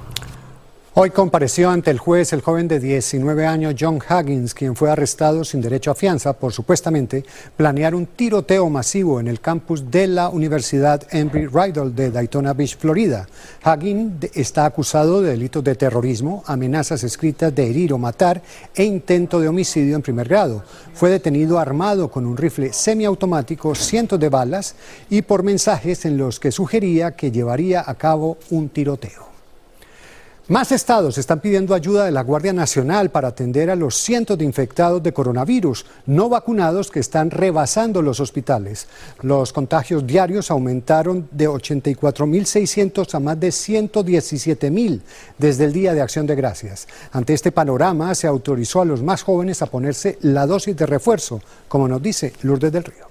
Hoy 1.02 1.12
compareció 1.12 1.70
ante 1.70 1.92
el 1.92 1.98
juez 1.98 2.34
el 2.34 2.42
joven 2.42 2.68
de 2.68 2.78
19 2.78 3.46
años 3.46 3.74
John 3.80 4.00
Huggins, 4.00 4.54
quien 4.54 4.76
fue 4.76 4.92
arrestado 4.92 5.46
sin 5.46 5.62
derecho 5.62 5.92
a 5.92 5.96
fianza 5.96 6.34
por 6.34 6.52
supuestamente 6.52 7.24
planear 7.56 7.96
un 7.96 8.06
tiroteo 8.06 8.70
masivo 8.70 9.22
en 9.22 9.30
el 9.30 9.40
campus 9.40 9.90
de 9.90 10.08
la 10.08 10.28
Universidad 10.28 11.08
Embry-Riddle 11.10 11.92
de 11.92 12.12
Daytona 12.12 12.52
Beach, 12.52 12.78
Florida. 12.78 13.30
Huggins 13.66 14.26
está 14.34 14.66
acusado 14.66 15.22
de 15.22 15.30
delitos 15.30 15.64
de 15.64 15.76
terrorismo, 15.76 16.44
amenazas 16.46 17.02
escritas 17.06 17.56
de 17.56 17.70
herir 17.70 17.94
o 17.94 17.98
matar 17.98 18.42
e 18.76 18.84
intento 18.84 19.40
de 19.40 19.48
homicidio 19.48 19.96
en 19.96 20.02
primer 20.02 20.28
grado. 20.28 20.66
Fue 20.94 21.10
detenido 21.10 21.60
armado 21.60 22.12
con 22.12 22.26
un 22.26 22.36
rifle 22.36 22.74
semiautomático, 22.74 23.74
cientos 23.74 24.20
de 24.20 24.28
balas 24.28 24.76
y 25.10 25.22
por 25.22 25.44
mensajes 25.44 26.04
en 26.04 26.18
los 26.18 26.42
que 26.42 26.52
sugería 26.52 27.16
que 27.16 27.32
llevaría 27.32 27.86
a 27.88 27.96
cabo 27.96 28.38
un 28.50 28.68
tiroteo. 28.68 29.29
Más 30.50 30.72
estados 30.72 31.20
están 31.20 31.42
pidiendo 31.42 31.76
ayuda 31.76 32.06
de 32.06 32.12
la 32.12 32.24
Guardia 32.24 32.54
Nacional 32.54 33.12
para 33.12 33.28
atender 33.28 33.70
a 33.70 33.76
los 33.76 33.96
cientos 33.96 34.36
de 34.36 34.46
infectados 34.46 35.04
de 35.04 35.14
coronavirus 35.14 35.86
no 36.08 36.28
vacunados 36.28 36.90
que 36.90 37.00
están 37.00 37.30
rebasando 37.30 38.02
los 38.02 38.20
hospitales. 38.20 38.88
Los 39.22 39.54
contagios 39.54 40.08
diarios 40.08 40.50
aumentaron 40.50 41.30
de 41.30 41.48
84.600 41.48 43.14
a 43.14 43.20
más 43.20 43.40
de 43.40 43.50
117.000 43.50 45.02
desde 45.38 45.66
el 45.66 45.72
Día 45.72 45.94
de 45.94 46.02
Acción 46.02 46.26
de 46.26 46.34
Gracias. 46.34 46.88
Ante 47.12 47.36
este 47.36 47.52
panorama, 47.52 48.16
se 48.16 48.26
autorizó 48.26 48.82
a 48.82 48.86
los 48.86 49.04
más 49.04 49.22
jóvenes 49.22 49.62
a 49.62 49.68
ponerse 49.68 50.18
la 50.22 50.48
dosis 50.48 50.76
de 50.76 50.88
refuerzo, 50.88 51.44
como 51.68 51.88
nos 51.88 52.02
dice 52.02 52.34
Lourdes 52.42 52.72
del 52.72 52.86
Río. 52.86 53.06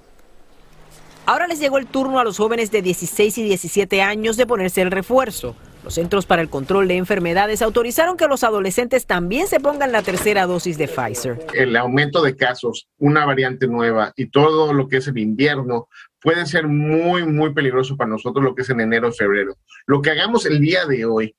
Ahora 1.25 1.47
les 1.47 1.61
llegó 1.61 1.79
el 1.79 1.87
turno 1.87 2.19
a 2.19 2.25
los 2.25 2.37
jóvenes 2.37 2.73
de 2.73 2.83
16 2.83 3.39
y 3.39 3.45
17 3.45 4.03
años 4.03 4.37
de 4.37 4.45
ponerse 4.45 4.83
el 4.83 4.91
refuerzo. 4.91 5.55
Los 5.89 5.95
Centros 5.95 6.27
para 6.27 6.43
el 6.43 6.51
Control 6.51 6.87
de 6.87 6.99
Enfermedades 6.99 7.63
autorizaron 7.63 8.19
que 8.19 8.29
los 8.29 8.45
adolescentes 8.45 9.07
también 9.07 9.47
se 9.47 9.59
pongan 9.59 9.91
la 9.91 10.03
tercera 10.03 10.45
dosis 10.45 10.77
de 10.77 10.87
Pfizer. 10.87 11.39
El 11.55 11.75
aumento 11.77 12.21
de 12.21 12.37
casos, 12.37 12.89
una 12.99 13.25
variante 13.25 13.67
nueva 13.67 14.13
y 14.15 14.27
todo 14.27 14.75
lo 14.75 14.87
que 14.87 14.99
es 14.99 15.09
el 15.09 15.17
invierno 15.17 15.89
puede 16.21 16.45
ser 16.45 16.69
muy, 16.69 17.25
muy 17.25 17.55
peligroso 17.55 17.97
para 17.97 18.11
nosotros 18.11 18.45
lo 18.45 18.55
que 18.55 18.61
es 18.61 18.69
en 18.69 18.83
enero, 18.83 19.11
febrero. 19.13 19.57
Lo 19.87 20.03
que 20.03 20.11
hagamos 20.11 20.45
el 20.45 20.61
día 20.61 20.85
de 20.85 21.07
hoy 21.07 21.35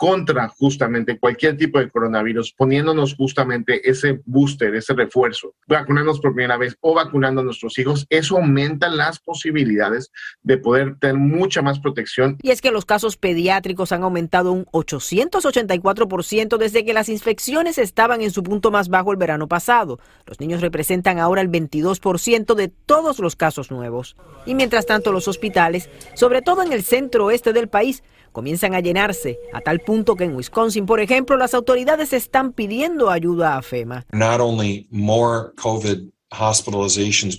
contra 0.00 0.48
justamente 0.48 1.18
cualquier 1.18 1.58
tipo 1.58 1.78
de 1.78 1.90
coronavirus, 1.90 2.54
poniéndonos 2.54 3.14
justamente 3.16 3.86
ese 3.86 4.22
booster, 4.24 4.74
ese 4.74 4.94
refuerzo, 4.94 5.52
vacunarnos 5.68 6.20
por 6.20 6.32
primera 6.32 6.56
vez 6.56 6.74
o 6.80 6.94
vacunando 6.94 7.42
a 7.42 7.44
nuestros 7.44 7.78
hijos, 7.78 8.06
eso 8.08 8.38
aumenta 8.38 8.88
las 8.88 9.18
posibilidades 9.18 10.10
de 10.42 10.56
poder 10.56 10.96
tener 10.98 11.18
mucha 11.18 11.60
más 11.60 11.80
protección. 11.80 12.38
Y 12.40 12.50
es 12.50 12.62
que 12.62 12.70
los 12.70 12.86
casos 12.86 13.18
pediátricos 13.18 13.92
han 13.92 14.02
aumentado 14.02 14.52
un 14.52 14.64
884% 14.72 16.56
desde 16.56 16.86
que 16.86 16.94
las 16.94 17.10
infecciones 17.10 17.76
estaban 17.76 18.22
en 18.22 18.30
su 18.30 18.42
punto 18.42 18.70
más 18.70 18.88
bajo 18.88 19.12
el 19.12 19.18
verano 19.18 19.48
pasado. 19.48 20.00
Los 20.24 20.40
niños 20.40 20.62
representan 20.62 21.18
ahora 21.18 21.42
el 21.42 21.50
22% 21.50 22.54
de 22.54 22.68
todos 22.68 23.18
los 23.18 23.36
casos 23.36 23.70
nuevos. 23.70 24.16
Y 24.46 24.54
mientras 24.54 24.86
tanto 24.86 25.12
los 25.12 25.28
hospitales, 25.28 25.90
sobre 26.14 26.40
todo 26.40 26.62
en 26.62 26.72
el 26.72 26.84
centro 26.84 27.26
oeste 27.26 27.52
del 27.52 27.68
país, 27.68 28.02
comienzan 28.32 28.74
a 28.74 28.80
llenarse, 28.80 29.38
a 29.52 29.60
tal 29.60 29.80
punto 29.80 30.16
que 30.16 30.24
en 30.24 30.34
Wisconsin, 30.34 30.86
por 30.86 31.00
ejemplo, 31.00 31.36
las 31.36 31.54
autoridades 31.54 32.12
están 32.12 32.52
pidiendo 32.52 33.10
ayuda 33.10 33.56
a 33.56 33.62
FEMA. 33.62 34.06
Not 34.12 34.40
only 34.40 34.86
more 34.90 35.52
COVID 35.56 36.10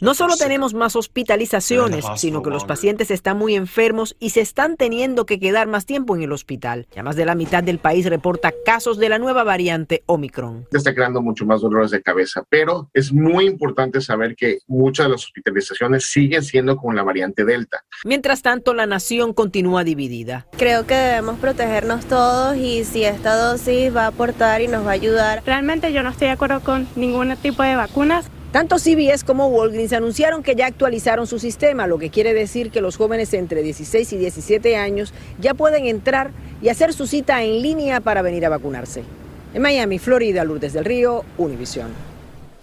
no 0.02 0.14
solo 0.14 0.36
tenemos 0.36 0.74
más 0.74 0.96
hospitalizaciones, 0.98 2.06
sino 2.18 2.44
que 2.44 2.50
los 2.50 2.66
pacientes 2.66 3.10
están 3.10 3.38
muy 3.38 3.56
enfermos 3.56 4.16
y 4.20 4.32
se 4.32 4.42
están 4.42 4.76
teniendo 4.76 5.26
que 5.26 5.40
quedar 5.40 5.68
más 5.68 5.86
tiempo 5.86 6.16
en 6.16 6.24
el 6.24 6.32
hospital. 6.34 6.88
Ya 6.94 7.02
más 7.02 7.16
de 7.16 7.26
la 7.26 7.34
mitad 7.34 7.64
del 7.64 7.80
país 7.80 8.06
reporta 8.06 8.54
casos 8.66 8.98
de 8.98 9.08
la 9.08 9.18
nueva 9.18 9.44
variante 9.44 10.04
Omicron. 10.08 10.68
Está 10.72 10.94
creando 10.94 11.22
mucho 11.22 11.46
más 11.46 11.62
dolores 11.62 11.92
de 11.92 12.02
cabeza, 12.02 12.44
pero 12.50 12.90
es 12.94 13.14
muy 13.14 13.48
importante 13.48 14.02
saber 14.02 14.36
que 14.36 14.60
muchas 14.68 15.06
de 15.06 15.14
las 15.14 15.24
hospitalizaciones 15.24 16.06
siguen 16.06 16.44
siendo 16.44 16.76
con 16.76 16.96
la 16.96 17.04
variante 17.04 17.46
Delta. 17.46 17.86
Mientras 18.04 18.42
tanto, 18.42 18.74
la 18.74 18.86
nación 18.86 19.34
continúa 19.34 19.86
dividida. 19.86 20.48
Creo 20.58 20.86
que 20.86 20.96
debemos 20.96 21.40
protegernos 21.40 22.06
todos 22.06 22.58
y 22.58 22.84
si 22.84 23.06
esta 23.06 23.36
dosis 23.36 23.96
va 23.96 24.04
a 24.04 24.08
aportar 24.08 24.62
y 24.62 24.68
nos 24.68 24.86
va 24.86 24.90
a 24.90 24.94
ayudar. 24.94 25.42
Realmente 25.46 25.94
yo 25.94 26.04
no 26.04 26.10
estoy 26.10 26.28
de 26.28 26.34
acuerdo 26.34 26.60
con 26.60 26.88
ningún 26.96 27.36
tipo 27.38 27.64
de 27.64 27.76
vacunas. 27.76 28.30
Tanto 28.52 28.80
CBS 28.80 29.24
como 29.24 29.48
Walgreens 29.48 29.94
anunciaron 29.94 30.44
que 30.44 30.56
ya 30.56 30.66
actualizaron 30.66 31.26
su 31.26 31.40
sistema, 31.40 31.88
lo 31.88 31.98
que 31.98 32.10
quiere 32.10 32.34
decir 32.34 32.70
que 32.70 32.82
los 32.82 32.98
jóvenes 32.98 33.34
entre 33.34 33.64
16 33.64 34.12
y 34.12 34.18
17 34.18 34.76
años 34.76 35.14
ya 35.40 35.54
pueden 35.54 35.86
entrar 35.86 36.32
y 36.62 36.68
hacer 36.68 36.92
su 36.92 37.08
cita 37.08 37.44
en 37.44 37.62
línea 37.62 38.02
para 38.02 38.22
venir 38.22 38.46
a 38.46 38.50
vacunarse. 38.50 39.04
En 39.54 39.62
Miami, 39.62 40.00
Florida, 40.00 40.44
Lourdes 40.44 40.74
del 40.74 40.84
Río, 40.84 41.24
Univision. 41.38 42.11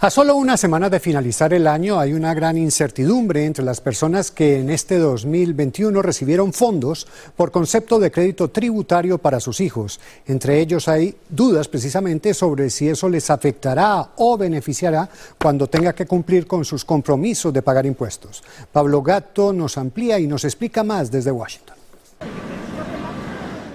A 0.00 0.10
solo 0.10 0.36
una 0.36 0.56
semana 0.56 0.88
de 0.88 1.00
finalizar 1.00 1.52
el 1.52 1.66
año 1.66 1.98
hay 1.98 2.12
una 2.12 2.32
gran 2.32 2.56
incertidumbre 2.56 3.44
entre 3.44 3.64
las 3.64 3.80
personas 3.80 4.30
que 4.30 4.60
en 4.60 4.70
este 4.70 4.96
2021 4.96 6.02
recibieron 6.02 6.52
fondos 6.52 7.08
por 7.34 7.50
concepto 7.50 7.98
de 7.98 8.12
crédito 8.12 8.46
tributario 8.46 9.18
para 9.18 9.40
sus 9.40 9.60
hijos. 9.60 9.98
Entre 10.28 10.60
ellos 10.60 10.86
hay 10.86 11.16
dudas 11.28 11.66
precisamente 11.66 12.32
sobre 12.32 12.70
si 12.70 12.88
eso 12.88 13.08
les 13.08 13.28
afectará 13.28 14.10
o 14.18 14.38
beneficiará 14.38 15.08
cuando 15.36 15.66
tenga 15.66 15.92
que 15.92 16.06
cumplir 16.06 16.46
con 16.46 16.64
sus 16.64 16.84
compromisos 16.84 17.52
de 17.52 17.62
pagar 17.62 17.84
impuestos. 17.84 18.44
Pablo 18.70 19.02
Gato 19.02 19.52
nos 19.52 19.78
amplía 19.78 20.20
y 20.20 20.28
nos 20.28 20.44
explica 20.44 20.84
más 20.84 21.10
desde 21.10 21.32
Washington. 21.32 21.76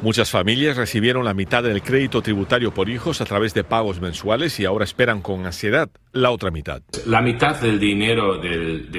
Muchas 0.04 0.32
familias 0.32 0.76
recibieron 0.76 1.24
la 1.24 1.34
mitad 1.34 1.64
del 1.64 1.82
crédito 1.82 2.22
tributario 2.22 2.74
por 2.74 2.90
hijos 2.90 3.22
a 3.22 3.26
través 3.26 3.54
de 3.54 3.64
pagos 3.64 4.02
mensuales 4.02 4.60
y 4.60 4.66
ahora 4.66 4.84
esperan 4.84 5.22
con 5.22 5.46
ansiedad 5.46 5.90
la 6.12 6.32
otra 6.32 6.52
mitad. 6.52 6.82
La 7.06 7.22
mitad 7.22 7.62
del 7.62 7.80
dinero 7.80 8.38
del, 8.38 8.90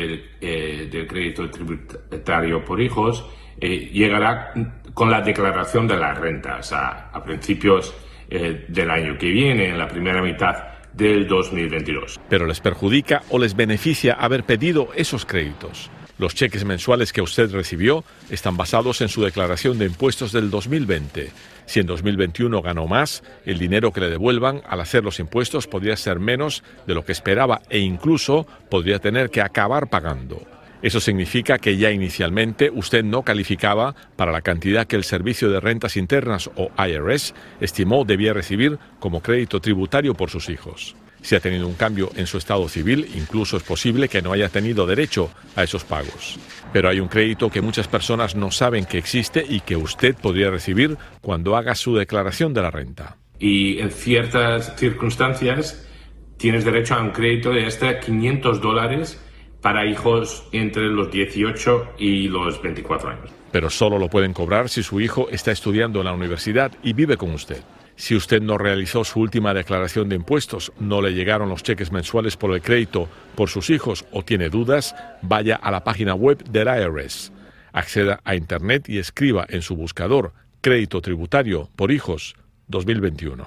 eh, 0.40 1.06
crédito 1.06 1.50
tributario 1.50 2.64
por 2.64 2.80
hijos 2.80 3.22
eh, 3.60 3.90
llegará 3.92 4.54
con 4.94 5.10
la 5.10 5.20
declaración 5.20 5.86
de 5.86 5.98
las 5.98 6.18
rentas 6.18 6.72
a, 6.72 7.22
principios 7.22 7.94
eh, 8.30 8.64
del 8.68 8.90
año 8.90 9.18
que 9.18 9.28
viene, 9.28 9.68
en 9.68 9.78
la 9.78 9.88
primera 9.88 10.22
mitad 10.22 10.54
del 10.94 11.28
2022. 11.28 12.18
Pero 12.30 12.46
les 12.46 12.60
perjudica 12.60 13.20
o 13.28 13.38
les 13.38 13.54
beneficia 13.54 14.14
haber 14.14 14.44
pedido 14.44 14.88
esos 14.96 15.26
créditos. 15.26 15.90
Los 16.16 16.34
cheques 16.34 16.64
mensuales 16.64 17.12
que 17.12 17.22
usted 17.22 17.50
recibió 17.50 18.04
están 18.30 18.56
basados 18.56 19.00
en 19.00 19.08
su 19.08 19.22
declaración 19.22 19.78
de 19.78 19.86
impuestos 19.86 20.30
del 20.30 20.48
2020. 20.48 21.30
Si 21.66 21.80
en 21.80 21.86
2021 21.86 22.62
ganó 22.62 22.86
más, 22.86 23.24
el 23.44 23.58
dinero 23.58 23.92
que 23.92 24.00
le 24.00 24.10
devuelvan 24.10 24.62
al 24.68 24.80
hacer 24.80 25.02
los 25.02 25.18
impuestos 25.18 25.66
podría 25.66 25.96
ser 25.96 26.20
menos 26.20 26.62
de 26.86 26.94
lo 26.94 27.04
que 27.04 27.12
esperaba 27.12 27.62
e 27.68 27.78
incluso 27.80 28.46
podría 28.70 29.00
tener 29.00 29.30
que 29.30 29.40
acabar 29.40 29.90
pagando. 29.90 30.40
Eso 30.82 31.00
significa 31.00 31.58
que 31.58 31.78
ya 31.78 31.90
inicialmente 31.90 32.70
usted 32.70 33.02
no 33.02 33.22
calificaba 33.22 33.96
para 34.16 34.32
la 34.32 34.42
cantidad 34.42 34.86
que 34.86 34.96
el 34.96 35.04
Servicio 35.04 35.50
de 35.50 35.58
Rentas 35.58 35.96
Internas 35.96 36.50
o 36.56 36.70
IRS 36.78 37.34
estimó 37.60 38.04
debía 38.04 38.34
recibir 38.34 38.78
como 39.00 39.22
crédito 39.22 39.60
tributario 39.60 40.14
por 40.14 40.30
sus 40.30 40.48
hijos. 40.50 40.94
Si 41.24 41.34
ha 41.34 41.40
tenido 41.40 41.66
un 41.66 41.72
cambio 41.72 42.10
en 42.16 42.26
su 42.26 42.36
estado 42.36 42.68
civil, 42.68 43.08
incluso 43.14 43.56
es 43.56 43.62
posible 43.62 44.10
que 44.10 44.20
no 44.20 44.32
haya 44.32 44.50
tenido 44.50 44.86
derecho 44.86 45.30
a 45.56 45.62
esos 45.62 45.82
pagos. 45.82 46.38
Pero 46.70 46.90
hay 46.90 47.00
un 47.00 47.08
crédito 47.08 47.48
que 47.48 47.62
muchas 47.62 47.88
personas 47.88 48.36
no 48.36 48.50
saben 48.50 48.84
que 48.84 48.98
existe 48.98 49.42
y 49.48 49.60
que 49.60 49.74
usted 49.74 50.14
podría 50.16 50.50
recibir 50.50 50.98
cuando 51.22 51.56
haga 51.56 51.74
su 51.76 51.96
declaración 51.96 52.52
de 52.52 52.60
la 52.60 52.70
renta. 52.70 53.16
Y 53.38 53.78
en 53.78 53.90
ciertas 53.90 54.76
circunstancias 54.76 55.88
tienes 56.36 56.66
derecho 56.66 56.94
a 56.94 57.00
un 57.00 57.12
crédito 57.12 57.52
de 57.52 57.64
hasta 57.64 58.00
500 58.00 58.60
dólares 58.60 59.18
para 59.62 59.86
hijos 59.86 60.46
entre 60.52 60.90
los 60.90 61.10
18 61.10 61.94
y 61.98 62.28
los 62.28 62.60
24 62.60 63.08
años. 63.08 63.30
Pero 63.50 63.70
solo 63.70 63.98
lo 63.98 64.10
pueden 64.10 64.34
cobrar 64.34 64.68
si 64.68 64.82
su 64.82 65.00
hijo 65.00 65.30
está 65.30 65.52
estudiando 65.52 66.00
en 66.00 66.04
la 66.04 66.12
universidad 66.12 66.70
y 66.82 66.92
vive 66.92 67.16
con 67.16 67.30
usted. 67.30 67.62
Si 67.96 68.16
usted 68.16 68.42
no 68.42 68.58
realizó 68.58 69.04
su 69.04 69.20
última 69.20 69.54
declaración 69.54 70.08
de 70.08 70.16
impuestos, 70.16 70.72
no 70.80 71.00
le 71.00 71.12
llegaron 71.12 71.48
los 71.48 71.62
cheques 71.62 71.92
mensuales 71.92 72.36
por 72.36 72.52
el 72.52 72.60
crédito 72.60 73.08
por 73.36 73.48
sus 73.48 73.70
hijos 73.70 74.04
o 74.10 74.24
tiene 74.24 74.48
dudas, 74.50 74.96
vaya 75.22 75.56
a 75.56 75.70
la 75.70 75.84
página 75.84 76.14
web 76.14 76.42
del 76.44 76.68
IRS. 76.68 77.32
Acceda 77.72 78.20
a 78.24 78.34
Internet 78.34 78.88
y 78.88 78.98
escriba 78.98 79.46
en 79.48 79.62
su 79.62 79.76
buscador 79.76 80.32
Crédito 80.60 81.00
Tributario 81.00 81.68
por 81.76 81.92
Hijos 81.92 82.34
2021. 82.68 83.46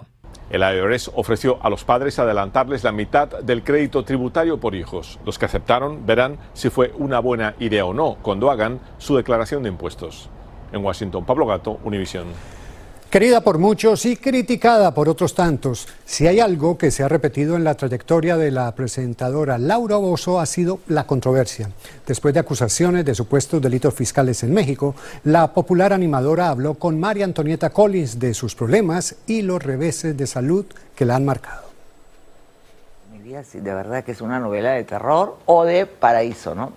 El 0.50 0.62
IRS 0.62 1.12
ofreció 1.14 1.60
a 1.62 1.70
los 1.70 1.84
padres 1.84 2.20
adelantarles 2.20 2.86
la 2.86 2.94
mitad 2.94 3.28
del 3.28 3.64
crédito 3.64 4.04
tributario 4.04 4.60
por 4.60 4.76
hijos. 4.76 5.20
Los 5.26 5.38
que 5.38 5.46
aceptaron 5.46 6.06
verán 6.06 6.38
si 6.54 6.70
fue 6.70 6.94
una 6.98 7.20
buena 7.20 7.56
idea 7.60 7.84
o 7.84 7.94
no 7.94 8.18
cuando 8.22 8.50
hagan 8.50 8.80
su 8.98 9.18
declaración 9.18 9.64
de 9.64 9.70
impuestos. 9.70 10.30
En 10.72 10.86
Washington, 10.86 11.26
Pablo 11.26 11.48
Gato, 11.48 11.80
Univision. 11.84 12.28
Querida 13.10 13.40
por 13.40 13.58
muchos 13.58 14.06
y 14.06 14.18
criticada 14.18 14.94
por 14.94 15.08
otros 15.08 15.34
tantos, 15.34 15.88
si 16.04 16.28
hay 16.28 16.42
algo 16.42 16.78
que 16.78 16.92
se 16.92 17.04
ha 17.04 17.08
repetido 17.08 17.56
en 17.56 17.64
la 17.64 17.76
trayectoria 17.76 18.36
de 18.36 18.52
la 18.52 18.70
presentadora 18.76 19.58
Laura 19.58 19.96
Bozo 19.96 20.42
ha 20.42 20.46
sido 20.46 20.82
la 20.88 21.08
controversia. 21.08 21.70
Después 22.06 22.34
de 22.34 22.42
acusaciones 22.42 23.06
de 23.06 23.16
supuestos 23.16 23.62
delitos 23.62 23.94
fiscales 23.94 24.44
en 24.44 24.54
México, 24.54 24.94
la 25.24 25.54
popular 25.54 25.94
animadora 25.94 26.50
habló 26.50 26.74
con 26.74 27.00
María 27.00 27.24
Antonieta 27.24 27.70
Collins 27.70 28.20
de 28.20 28.34
sus 28.34 28.56
problemas 28.56 29.16
y 29.26 29.42
los 29.42 29.64
reveses 29.64 30.18
de 30.18 30.28
salud 30.28 30.66
que 30.94 31.06
la 31.06 31.16
han 31.16 31.24
marcado. 31.24 31.64
Mi 33.14 33.20
vida 33.20 33.42
de 33.42 33.74
verdad 33.74 34.04
que 34.04 34.12
es 34.12 34.20
una 34.20 34.38
novela 34.38 34.72
de 34.72 34.84
terror 34.84 35.38
o 35.46 35.64
de 35.64 35.86
paraíso, 35.86 36.56
¿no? 36.56 36.74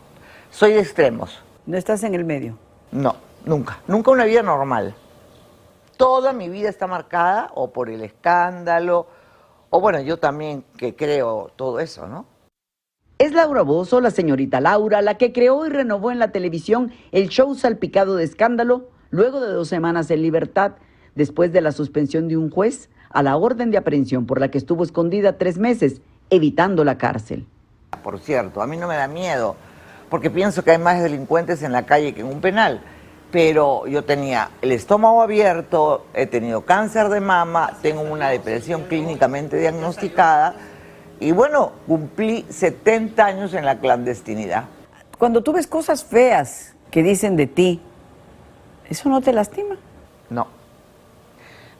Soy 0.52 0.74
de 0.74 0.80
extremos. 0.80 1.40
¿No 1.66 1.76
estás 1.76 2.04
en 2.04 2.14
el 2.14 2.24
medio? 2.24 2.56
No, 2.92 3.16
nunca. 3.44 3.80
Nunca 3.88 4.12
una 4.12 4.24
vida 4.24 4.44
normal 4.44 4.94
toda 6.00 6.32
mi 6.32 6.48
vida 6.48 6.70
está 6.70 6.86
marcada 6.86 7.50
o 7.54 7.74
por 7.74 7.90
el 7.90 8.00
escándalo, 8.00 9.06
o 9.68 9.82
bueno, 9.82 10.00
yo 10.00 10.16
también 10.16 10.64
que 10.78 10.96
creo 10.96 11.52
todo 11.56 11.78
eso, 11.78 12.06
¿no? 12.06 12.24
Es 13.18 13.34
Laura 13.34 13.60
Bozo, 13.60 14.00
la 14.00 14.10
señorita 14.10 14.62
Laura, 14.62 15.02
la 15.02 15.18
que 15.18 15.30
creó 15.30 15.66
y 15.66 15.68
renovó 15.68 16.10
en 16.10 16.18
la 16.18 16.32
televisión 16.32 16.90
el 17.12 17.28
show 17.28 17.54
salpicado 17.54 18.16
de 18.16 18.24
escándalo 18.24 18.88
luego 19.10 19.42
de 19.42 19.52
dos 19.52 19.68
semanas 19.68 20.10
en 20.10 20.22
libertad 20.22 20.72
después 21.16 21.52
de 21.52 21.60
la 21.60 21.70
suspensión 21.70 22.28
de 22.28 22.38
un 22.38 22.48
juez 22.48 22.88
a 23.10 23.22
la 23.22 23.36
orden 23.36 23.70
de 23.70 23.76
aprehensión 23.76 24.24
por 24.24 24.40
la 24.40 24.50
que 24.50 24.56
estuvo 24.56 24.82
escondida 24.84 25.36
tres 25.36 25.58
meses, 25.58 26.00
evitando 26.30 26.82
la 26.82 26.96
cárcel. 26.96 27.46
Por 28.02 28.20
cierto, 28.20 28.62
a 28.62 28.66
mí 28.66 28.78
no 28.78 28.88
me 28.88 28.96
da 28.96 29.06
miedo, 29.06 29.54
porque 30.08 30.30
pienso 30.30 30.64
que 30.64 30.70
hay 30.70 30.78
más 30.78 31.02
delincuentes 31.02 31.62
en 31.62 31.72
la 31.72 31.84
calle 31.84 32.14
que 32.14 32.22
en 32.22 32.28
un 32.28 32.40
penal. 32.40 32.80
Pero 33.30 33.86
yo 33.86 34.04
tenía 34.04 34.50
el 34.60 34.72
estómago 34.72 35.22
abierto, 35.22 36.06
he 36.14 36.26
tenido 36.26 36.62
cáncer 36.62 37.08
de 37.08 37.20
mama, 37.20 37.78
tengo 37.80 38.00
una 38.00 38.28
depresión 38.28 38.84
clínicamente 38.84 39.56
diagnosticada 39.56 40.56
y 41.20 41.32
bueno, 41.32 41.72
cumplí 41.86 42.46
70 42.48 43.24
años 43.24 43.54
en 43.54 43.64
la 43.64 43.78
clandestinidad. 43.78 44.64
Cuando 45.18 45.42
tú 45.42 45.52
ves 45.52 45.66
cosas 45.66 46.02
feas 46.02 46.74
que 46.90 47.02
dicen 47.02 47.36
de 47.36 47.46
ti, 47.46 47.80
¿eso 48.88 49.08
no 49.08 49.20
te 49.20 49.32
lastima? 49.32 49.76
No. 50.30 50.48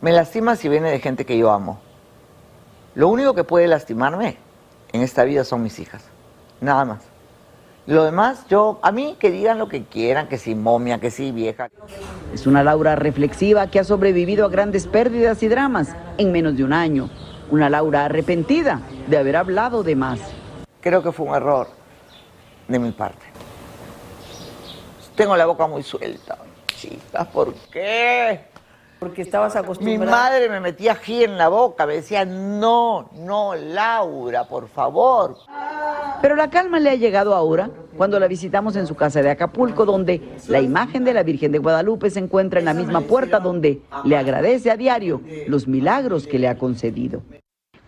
Me 0.03 0.13
lastima 0.13 0.57
si 0.57 0.69
viene 0.69 0.91
de 0.91 1.01
gente 1.01 1.25
que 1.25 1.37
yo 1.37 1.51
amo. 1.51 1.81
Lo 2.95 3.09
único 3.09 3.35
que 3.35 3.45
puede 3.45 3.67
lastimarme 3.67 4.37
en 4.93 5.03
esta 5.03 5.25
vida 5.25 5.45
son 5.45 5.63
mis 5.63 5.79
hijas. 5.79 6.03
Nada 6.61 6.85
más. 6.85 7.10
Lo 7.91 8.05
demás, 8.05 8.47
yo, 8.49 8.79
a 8.83 8.93
mí 8.93 9.17
que 9.19 9.33
digan 9.33 9.59
lo 9.59 9.69
que 9.69 9.83
quieran, 9.83 10.29
que 10.29 10.39
si 10.39 10.55
momia, 10.55 11.01
que 11.01 11.11
si 11.11 11.33
vieja. 11.33 11.71
Es 12.33 12.47
una 12.47 12.63
Laura 12.63 12.95
reflexiva 12.95 13.67
que 13.69 13.81
ha 13.81 13.85
sobrevivido 13.85 14.47
a 14.47 14.49
grandes 14.49 14.87
pérdidas 14.87 15.43
y 15.43 15.49
dramas 15.49 15.97
en 16.17 16.31
menos 16.31 16.57
de 16.57 16.63
un 16.63 16.73
año. 16.73 17.11
Una 17.51 17.69
Laura 17.69 18.05
arrepentida 18.05 18.81
de 19.09 19.17
haber 19.19 19.35
hablado 19.35 19.83
de 19.83 19.97
más. 19.97 20.21
Creo 20.81 21.03
que 21.03 21.11
fue 21.11 21.27
un 21.27 21.35
error 21.35 21.67
de 22.69 22.79
mi 22.79 22.93
parte. 22.93 23.27
Tengo 25.17 25.37
la 25.37 25.47
boca 25.47 25.67
muy 25.67 25.83
suelta. 25.83 26.39
Chicas, 26.77 27.27
¿por 27.27 27.53
qué? 27.73 28.50
Porque 29.01 29.23
estabas 29.23 29.57
acostumbrada. 29.57 29.99
Mi 29.99 30.11
madre 30.11 30.49
me 30.51 30.61
metía 30.61 30.93
ají 30.93 31.25
en 31.25 31.39
la 31.39 31.49
boca, 31.49 31.87
me 31.87 31.95
decía, 31.95 32.27
no, 32.27 33.09
no, 33.15 33.55
Laura, 33.55 34.45
por 34.45 34.69
favor. 34.69 35.39
Pero 36.21 36.37
la 36.37 36.51
calma 36.51 36.79
le 36.79 36.91
ha 36.91 36.95
llegado 36.95 37.35
ahora 37.35 37.71
cuando 37.97 38.21
la 38.21 38.29
visitamos 38.29 38.77
en 38.77 38.87
su 38.87 38.95
casa 38.95 39.23
de 39.23 39.31
Acapulco, 39.31 39.87
donde 39.87 40.21
la 40.49 40.61
imagen 40.61 41.05
de 41.05 41.15
la 41.15 41.23
Virgen 41.23 41.51
de 41.51 41.59
Guadalupe 41.59 42.11
se 42.11 42.19
encuentra 42.19 42.61
en 42.61 42.67
la 42.67 42.75
misma 42.75 43.01
puerta 43.01 43.41
donde 43.41 43.81
le 44.05 44.17
agradece 44.19 44.71
a 44.71 44.77
diario 44.77 45.23
los 45.49 45.67
milagros 45.67 46.27
que 46.27 46.39
le 46.39 46.49
ha 46.49 46.59
concedido. 46.59 47.23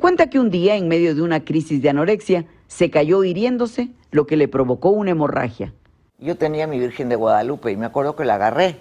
Cuenta 0.01 0.31
que 0.31 0.41
un 0.41 0.51
día, 0.51 0.77
en 0.77 0.89
medio 0.89 1.15
de 1.15 1.21
una 1.21 1.45
crisis 1.45 1.83
de 1.83 1.91
anorexia, 1.91 2.47
se 2.69 2.91
cayó 2.91 3.23
hiriéndose, 3.23 3.91
lo 4.11 4.27
que 4.27 4.37
le 4.37 4.49
provocó 4.49 4.89
una 4.89 5.11
hemorragia. 5.11 5.75
Yo 6.19 6.37
tenía 6.37 6.67
mi 6.67 6.79
Virgen 6.79 7.11
de 7.11 7.17
Guadalupe 7.17 7.71
y 7.71 7.77
me 7.77 7.87
acuerdo 7.87 8.17
que 8.17 8.25
la 8.25 8.37
agarré. 8.37 8.77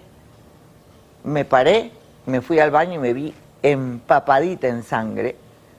Me 1.24 1.44
paré, 1.44 1.92
me 2.26 2.40
fui 2.40 2.58
al 2.58 2.70
baño 2.70 2.94
y 2.94 2.98
me 2.98 3.12
vi 3.12 3.34
empapadita 3.62 4.68
en 4.68 4.82
sangre. 4.82 5.36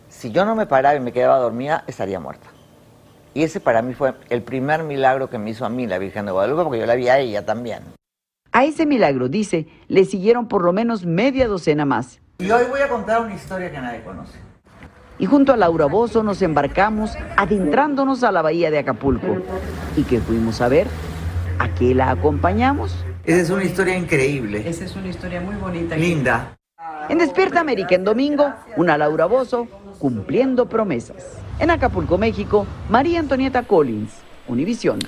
Si 0.09 0.31
yo 0.31 0.45
no 0.45 0.55
me 0.55 0.65
paraba 0.65 0.95
y 0.95 0.99
me 0.99 1.11
quedaba 1.11 1.37
dormida, 1.37 1.83
estaría 1.87 2.19
muerta. 2.19 2.47
Y 3.33 3.43
ese 3.43 3.59
para 3.59 3.81
mí 3.81 3.93
fue 3.93 4.13
el 4.29 4.43
primer 4.43 4.83
milagro 4.83 5.29
que 5.29 5.37
me 5.37 5.49
hizo 5.49 5.65
a 5.65 5.69
mí 5.69 5.87
la 5.87 5.97
Virgen 5.97 6.25
de 6.25 6.31
Guadalupe, 6.31 6.63
porque 6.63 6.79
yo 6.79 6.85
la 6.85 6.95
vi 6.95 7.07
a 7.09 7.17
ella 7.17 7.45
también. 7.45 7.79
A 8.51 8.65
ese 8.65 8.85
milagro, 8.85 9.27
dice, 9.27 9.67
le 9.87 10.05
siguieron 10.05 10.47
por 10.47 10.63
lo 10.63 10.71
menos 10.71 11.05
media 11.05 11.47
docena 11.47 11.85
más. 11.85 12.19
Y 12.37 12.51
hoy 12.51 12.65
voy 12.69 12.81
a 12.81 12.89
contar 12.89 13.21
una 13.21 13.33
historia 13.33 13.71
que 13.71 13.79
nadie 13.79 14.03
conoce. 14.03 14.37
Y 15.17 15.25
junto 15.25 15.53
a 15.53 15.57
Laura 15.57 15.85
Bozo 15.85 16.21
nos 16.21 16.41
embarcamos 16.41 17.15
adentrándonos 17.37 18.23
a 18.23 18.31
la 18.31 18.41
bahía 18.41 18.69
de 18.69 18.79
Acapulco. 18.79 19.37
¿Y 19.95 20.03
qué 20.03 20.19
fuimos 20.19 20.61
a 20.61 20.67
ver? 20.67 20.87
¿A 21.57 21.69
qué 21.69 21.95
la 21.95 22.11
acompañamos? 22.11 22.95
Esa 23.25 23.41
es 23.41 23.49
una 23.49 23.63
historia 23.63 23.97
increíble. 23.97 24.67
Esa 24.67 24.83
es 24.83 24.97
una 24.97 25.07
historia 25.07 25.39
muy 25.39 25.55
bonita. 25.55 25.95
Linda. 25.95 26.57
En 27.07 27.19
Despierta 27.19 27.61
América 27.61 27.95
en 27.95 28.03
domingo, 28.03 28.53
una 28.75 28.97
Laura 28.97 29.27
Bozo 29.27 29.65
cumpliendo 29.97 30.67
promesas. 30.67 31.37
En 31.57 31.71
Acapulco, 31.71 32.17
México, 32.17 32.67
María 32.89 33.21
Antonieta 33.21 33.63
Collins, 33.63 34.11
Univisión. 34.49 34.99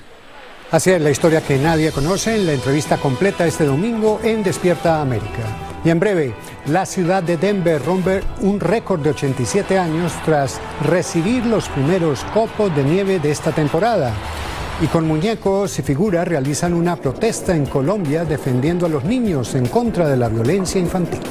Así 0.72 0.92
es 0.92 1.02
la 1.02 1.12
historia 1.12 1.42
que 1.42 1.58
nadie 1.58 1.92
conoce 1.92 2.38
en 2.38 2.46
la 2.46 2.54
entrevista 2.54 2.96
completa 2.96 3.46
este 3.46 3.66
domingo 3.66 4.22
en 4.24 4.44
Despierta 4.44 5.02
América. 5.02 5.44
Y 5.84 5.90
en 5.90 6.00
breve, 6.00 6.34
la 6.68 6.86
ciudad 6.86 7.22
de 7.22 7.36
Denver 7.36 7.84
rompe 7.84 8.22
un 8.40 8.62
récord 8.62 9.02
de 9.02 9.10
87 9.10 9.78
años 9.78 10.14
tras 10.24 10.62
recibir 10.88 11.46
los 11.46 11.68
primeros 11.68 12.24
copos 12.34 12.74
de 12.74 12.84
nieve 12.86 13.20
de 13.20 13.32
esta 13.32 13.52
temporada. 13.52 14.14
Y 14.82 14.88
con 14.88 15.08
muñecos 15.08 15.80
y 15.80 15.84
figuras 15.84 16.28
realizan 16.28 16.74
una 16.74 16.98
protesta 16.98 17.56
en 17.56 17.66
Colombia 17.66 18.26
defendiendo 18.26 18.86
a 18.86 18.90
los 18.90 19.06
niños 19.06 19.56
en 19.56 19.68
contra 19.68 20.08
de 20.10 20.18
la 20.18 20.28
violencia 20.28 20.82
infantil. 20.82 21.22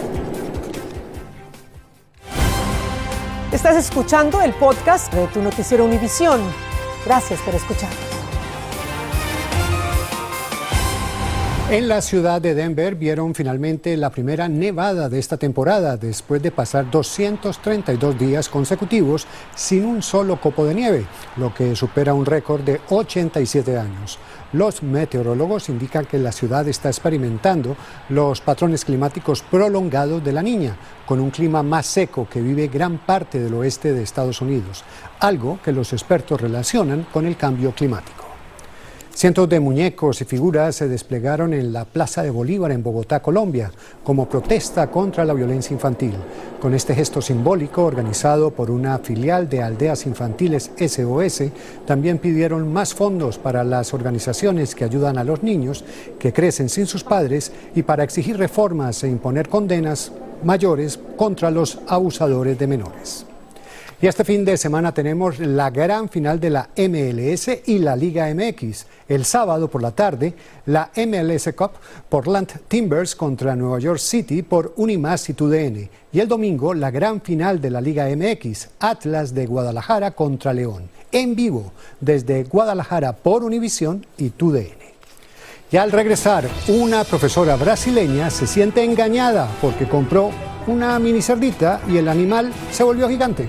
Estás 3.52 3.76
escuchando 3.76 4.40
el 4.40 4.52
podcast 4.54 5.12
de 5.12 5.26
tu 5.26 5.42
noticiero 5.42 5.84
Univisión. 5.84 6.40
Gracias 7.04 7.38
por 7.40 7.54
escucharnos. 7.54 8.13
En 11.70 11.88
la 11.88 12.02
ciudad 12.02 12.42
de 12.42 12.54
Denver 12.54 12.94
vieron 12.94 13.34
finalmente 13.34 13.96
la 13.96 14.10
primera 14.10 14.48
nevada 14.48 15.08
de 15.08 15.18
esta 15.18 15.38
temporada 15.38 15.96
después 15.96 16.42
de 16.42 16.50
pasar 16.50 16.90
232 16.90 18.18
días 18.18 18.50
consecutivos 18.50 19.26
sin 19.54 19.86
un 19.86 20.02
solo 20.02 20.38
copo 20.38 20.66
de 20.66 20.74
nieve, 20.74 21.06
lo 21.36 21.54
que 21.54 21.74
supera 21.74 22.12
un 22.12 22.26
récord 22.26 22.60
de 22.60 22.82
87 22.90 23.78
años. 23.78 24.18
Los 24.52 24.82
meteorólogos 24.82 25.70
indican 25.70 26.04
que 26.04 26.18
la 26.18 26.32
ciudad 26.32 26.68
está 26.68 26.90
experimentando 26.90 27.78
los 28.10 28.42
patrones 28.42 28.84
climáticos 28.84 29.40
prolongados 29.40 30.22
de 30.22 30.32
la 30.32 30.42
niña, 30.42 30.76
con 31.06 31.18
un 31.18 31.30
clima 31.30 31.62
más 31.62 31.86
seco 31.86 32.28
que 32.30 32.42
vive 32.42 32.68
gran 32.68 32.98
parte 32.98 33.40
del 33.40 33.54
oeste 33.54 33.94
de 33.94 34.02
Estados 34.02 34.42
Unidos, 34.42 34.84
algo 35.18 35.58
que 35.64 35.72
los 35.72 35.94
expertos 35.94 36.42
relacionan 36.42 37.06
con 37.10 37.24
el 37.24 37.38
cambio 37.38 37.72
climático. 37.72 38.23
Cientos 39.14 39.48
de 39.48 39.60
muñecos 39.60 40.20
y 40.20 40.24
figuras 40.24 40.74
se 40.74 40.88
desplegaron 40.88 41.54
en 41.54 41.72
la 41.72 41.84
Plaza 41.84 42.24
de 42.24 42.30
Bolívar 42.30 42.72
en 42.72 42.82
Bogotá, 42.82 43.22
Colombia, 43.22 43.70
como 44.02 44.28
protesta 44.28 44.90
contra 44.90 45.24
la 45.24 45.32
violencia 45.32 45.72
infantil. 45.72 46.14
Con 46.60 46.74
este 46.74 46.96
gesto 46.96 47.22
simbólico, 47.22 47.84
organizado 47.84 48.50
por 48.50 48.72
una 48.72 48.98
filial 48.98 49.48
de 49.48 49.62
Aldeas 49.62 50.06
Infantiles 50.06 50.72
SOS, 50.76 51.44
también 51.86 52.18
pidieron 52.18 52.72
más 52.72 52.92
fondos 52.92 53.38
para 53.38 53.62
las 53.62 53.94
organizaciones 53.94 54.74
que 54.74 54.84
ayudan 54.84 55.16
a 55.16 55.24
los 55.24 55.44
niños 55.44 55.84
que 56.18 56.32
crecen 56.32 56.68
sin 56.68 56.86
sus 56.86 57.04
padres 57.04 57.52
y 57.76 57.84
para 57.84 58.02
exigir 58.02 58.36
reformas 58.36 59.04
e 59.04 59.08
imponer 59.08 59.48
condenas 59.48 60.10
mayores 60.42 60.98
contra 61.16 61.52
los 61.52 61.78
abusadores 61.86 62.58
de 62.58 62.66
menores. 62.66 63.26
Y 64.04 64.06
este 64.06 64.22
fin 64.22 64.44
de 64.44 64.58
semana 64.58 64.92
tenemos 64.92 65.38
la 65.38 65.70
gran 65.70 66.10
final 66.10 66.38
de 66.38 66.50
la 66.50 66.68
MLS 66.76 67.48
y 67.64 67.78
la 67.78 67.96
Liga 67.96 68.26
MX. 68.34 68.84
El 69.08 69.24
sábado 69.24 69.70
por 69.70 69.80
la 69.80 69.92
tarde, 69.92 70.34
la 70.66 70.90
MLS 70.94 71.48
Cup, 71.56 71.70
Portland 72.10 72.52
Timbers 72.68 73.16
contra 73.16 73.56
Nueva 73.56 73.78
York 73.78 73.98
City 73.98 74.42
por 74.42 74.74
Unimas 74.76 75.26
y 75.30 75.32
TUDN. 75.32 75.88
Y 76.12 76.20
el 76.20 76.28
domingo, 76.28 76.74
la 76.74 76.90
gran 76.90 77.22
final 77.22 77.62
de 77.62 77.70
la 77.70 77.80
Liga 77.80 78.06
MX, 78.14 78.68
Atlas 78.78 79.32
de 79.32 79.46
Guadalajara 79.46 80.10
contra 80.10 80.52
León. 80.52 80.90
En 81.10 81.34
vivo, 81.34 81.72
desde 81.98 82.44
Guadalajara 82.44 83.16
por 83.16 83.42
Univisión 83.42 84.04
y 84.18 84.28
TUDN. 84.28 84.84
Y 85.72 85.78
al 85.78 85.90
regresar, 85.90 86.46
una 86.68 87.04
profesora 87.04 87.56
brasileña 87.56 88.28
se 88.28 88.46
siente 88.46 88.84
engañada 88.84 89.48
porque 89.62 89.88
compró 89.88 90.30
una 90.66 90.98
mini 90.98 91.22
cerdita 91.22 91.80
y 91.88 91.96
el 91.96 92.08
animal 92.08 92.52
se 92.70 92.84
volvió 92.84 93.08
gigante. 93.08 93.48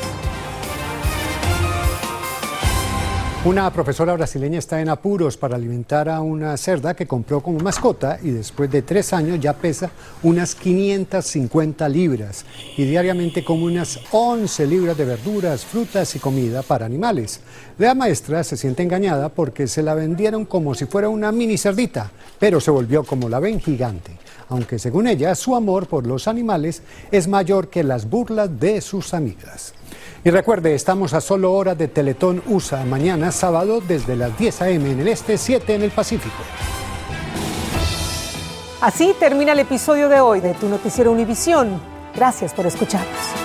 Una 3.43 3.73
profesora 3.73 4.13
brasileña 4.13 4.59
está 4.59 4.81
en 4.81 4.89
apuros 4.89 5.35
para 5.35 5.55
alimentar 5.55 6.07
a 6.09 6.21
una 6.21 6.55
cerda 6.57 6.93
que 6.93 7.07
compró 7.07 7.41
como 7.41 7.57
mascota 7.57 8.19
y 8.21 8.29
después 8.29 8.69
de 8.69 8.83
tres 8.83 9.13
años 9.13 9.39
ya 9.39 9.53
pesa 9.53 9.89
unas 10.21 10.53
550 10.53 11.89
libras 11.89 12.45
y 12.77 12.85
diariamente 12.85 13.43
come 13.43 13.63
unas 13.63 13.99
11 14.11 14.67
libras 14.67 14.95
de 14.95 15.05
verduras, 15.05 15.65
frutas 15.65 16.15
y 16.15 16.19
comida 16.19 16.61
para 16.61 16.85
animales. 16.85 17.39
La 17.79 17.95
maestra 17.95 18.43
se 18.43 18.57
siente 18.57 18.83
engañada 18.83 19.29
porque 19.29 19.67
se 19.67 19.81
la 19.81 19.95
vendieron 19.95 20.45
como 20.45 20.75
si 20.75 20.85
fuera 20.85 21.09
una 21.09 21.31
mini 21.31 21.57
cerdita, 21.57 22.11
pero 22.37 22.61
se 22.61 22.69
volvió 22.69 23.03
como 23.03 23.27
la 23.27 23.39
ven 23.39 23.59
gigante 23.59 24.11
aunque 24.49 24.79
según 24.79 25.07
ella 25.07 25.33
su 25.33 25.55
amor 25.55 25.87
por 25.87 26.05
los 26.05 26.27
animales 26.27 26.81
es 27.09 27.29
mayor 27.29 27.69
que 27.69 27.85
las 27.85 28.09
burlas 28.09 28.59
de 28.59 28.81
sus 28.81 29.13
amigas. 29.13 29.73
Y 30.23 30.29
recuerde, 30.29 30.75
estamos 30.75 31.13
a 31.15 31.21
solo 31.21 31.51
horas 31.51 31.75
de 31.79 31.87
Teletón 31.87 32.43
USA, 32.45 32.85
mañana 32.85 33.31
sábado 33.31 33.81
desde 33.81 34.15
las 34.15 34.37
10 34.37 34.61
a.m. 34.61 34.91
en 34.91 34.99
el 34.99 35.07
este, 35.07 35.35
7 35.35 35.73
en 35.73 35.81
el 35.81 35.89
Pacífico. 35.89 36.35
Así 38.81 39.15
termina 39.19 39.53
el 39.53 39.59
episodio 39.59 40.09
de 40.09 40.19
hoy 40.19 40.39
de 40.39 40.53
Tu 40.53 40.69
Noticiero 40.69 41.11
Univisión. 41.11 41.81
Gracias 42.15 42.53
por 42.53 42.67
escucharnos. 42.67 43.40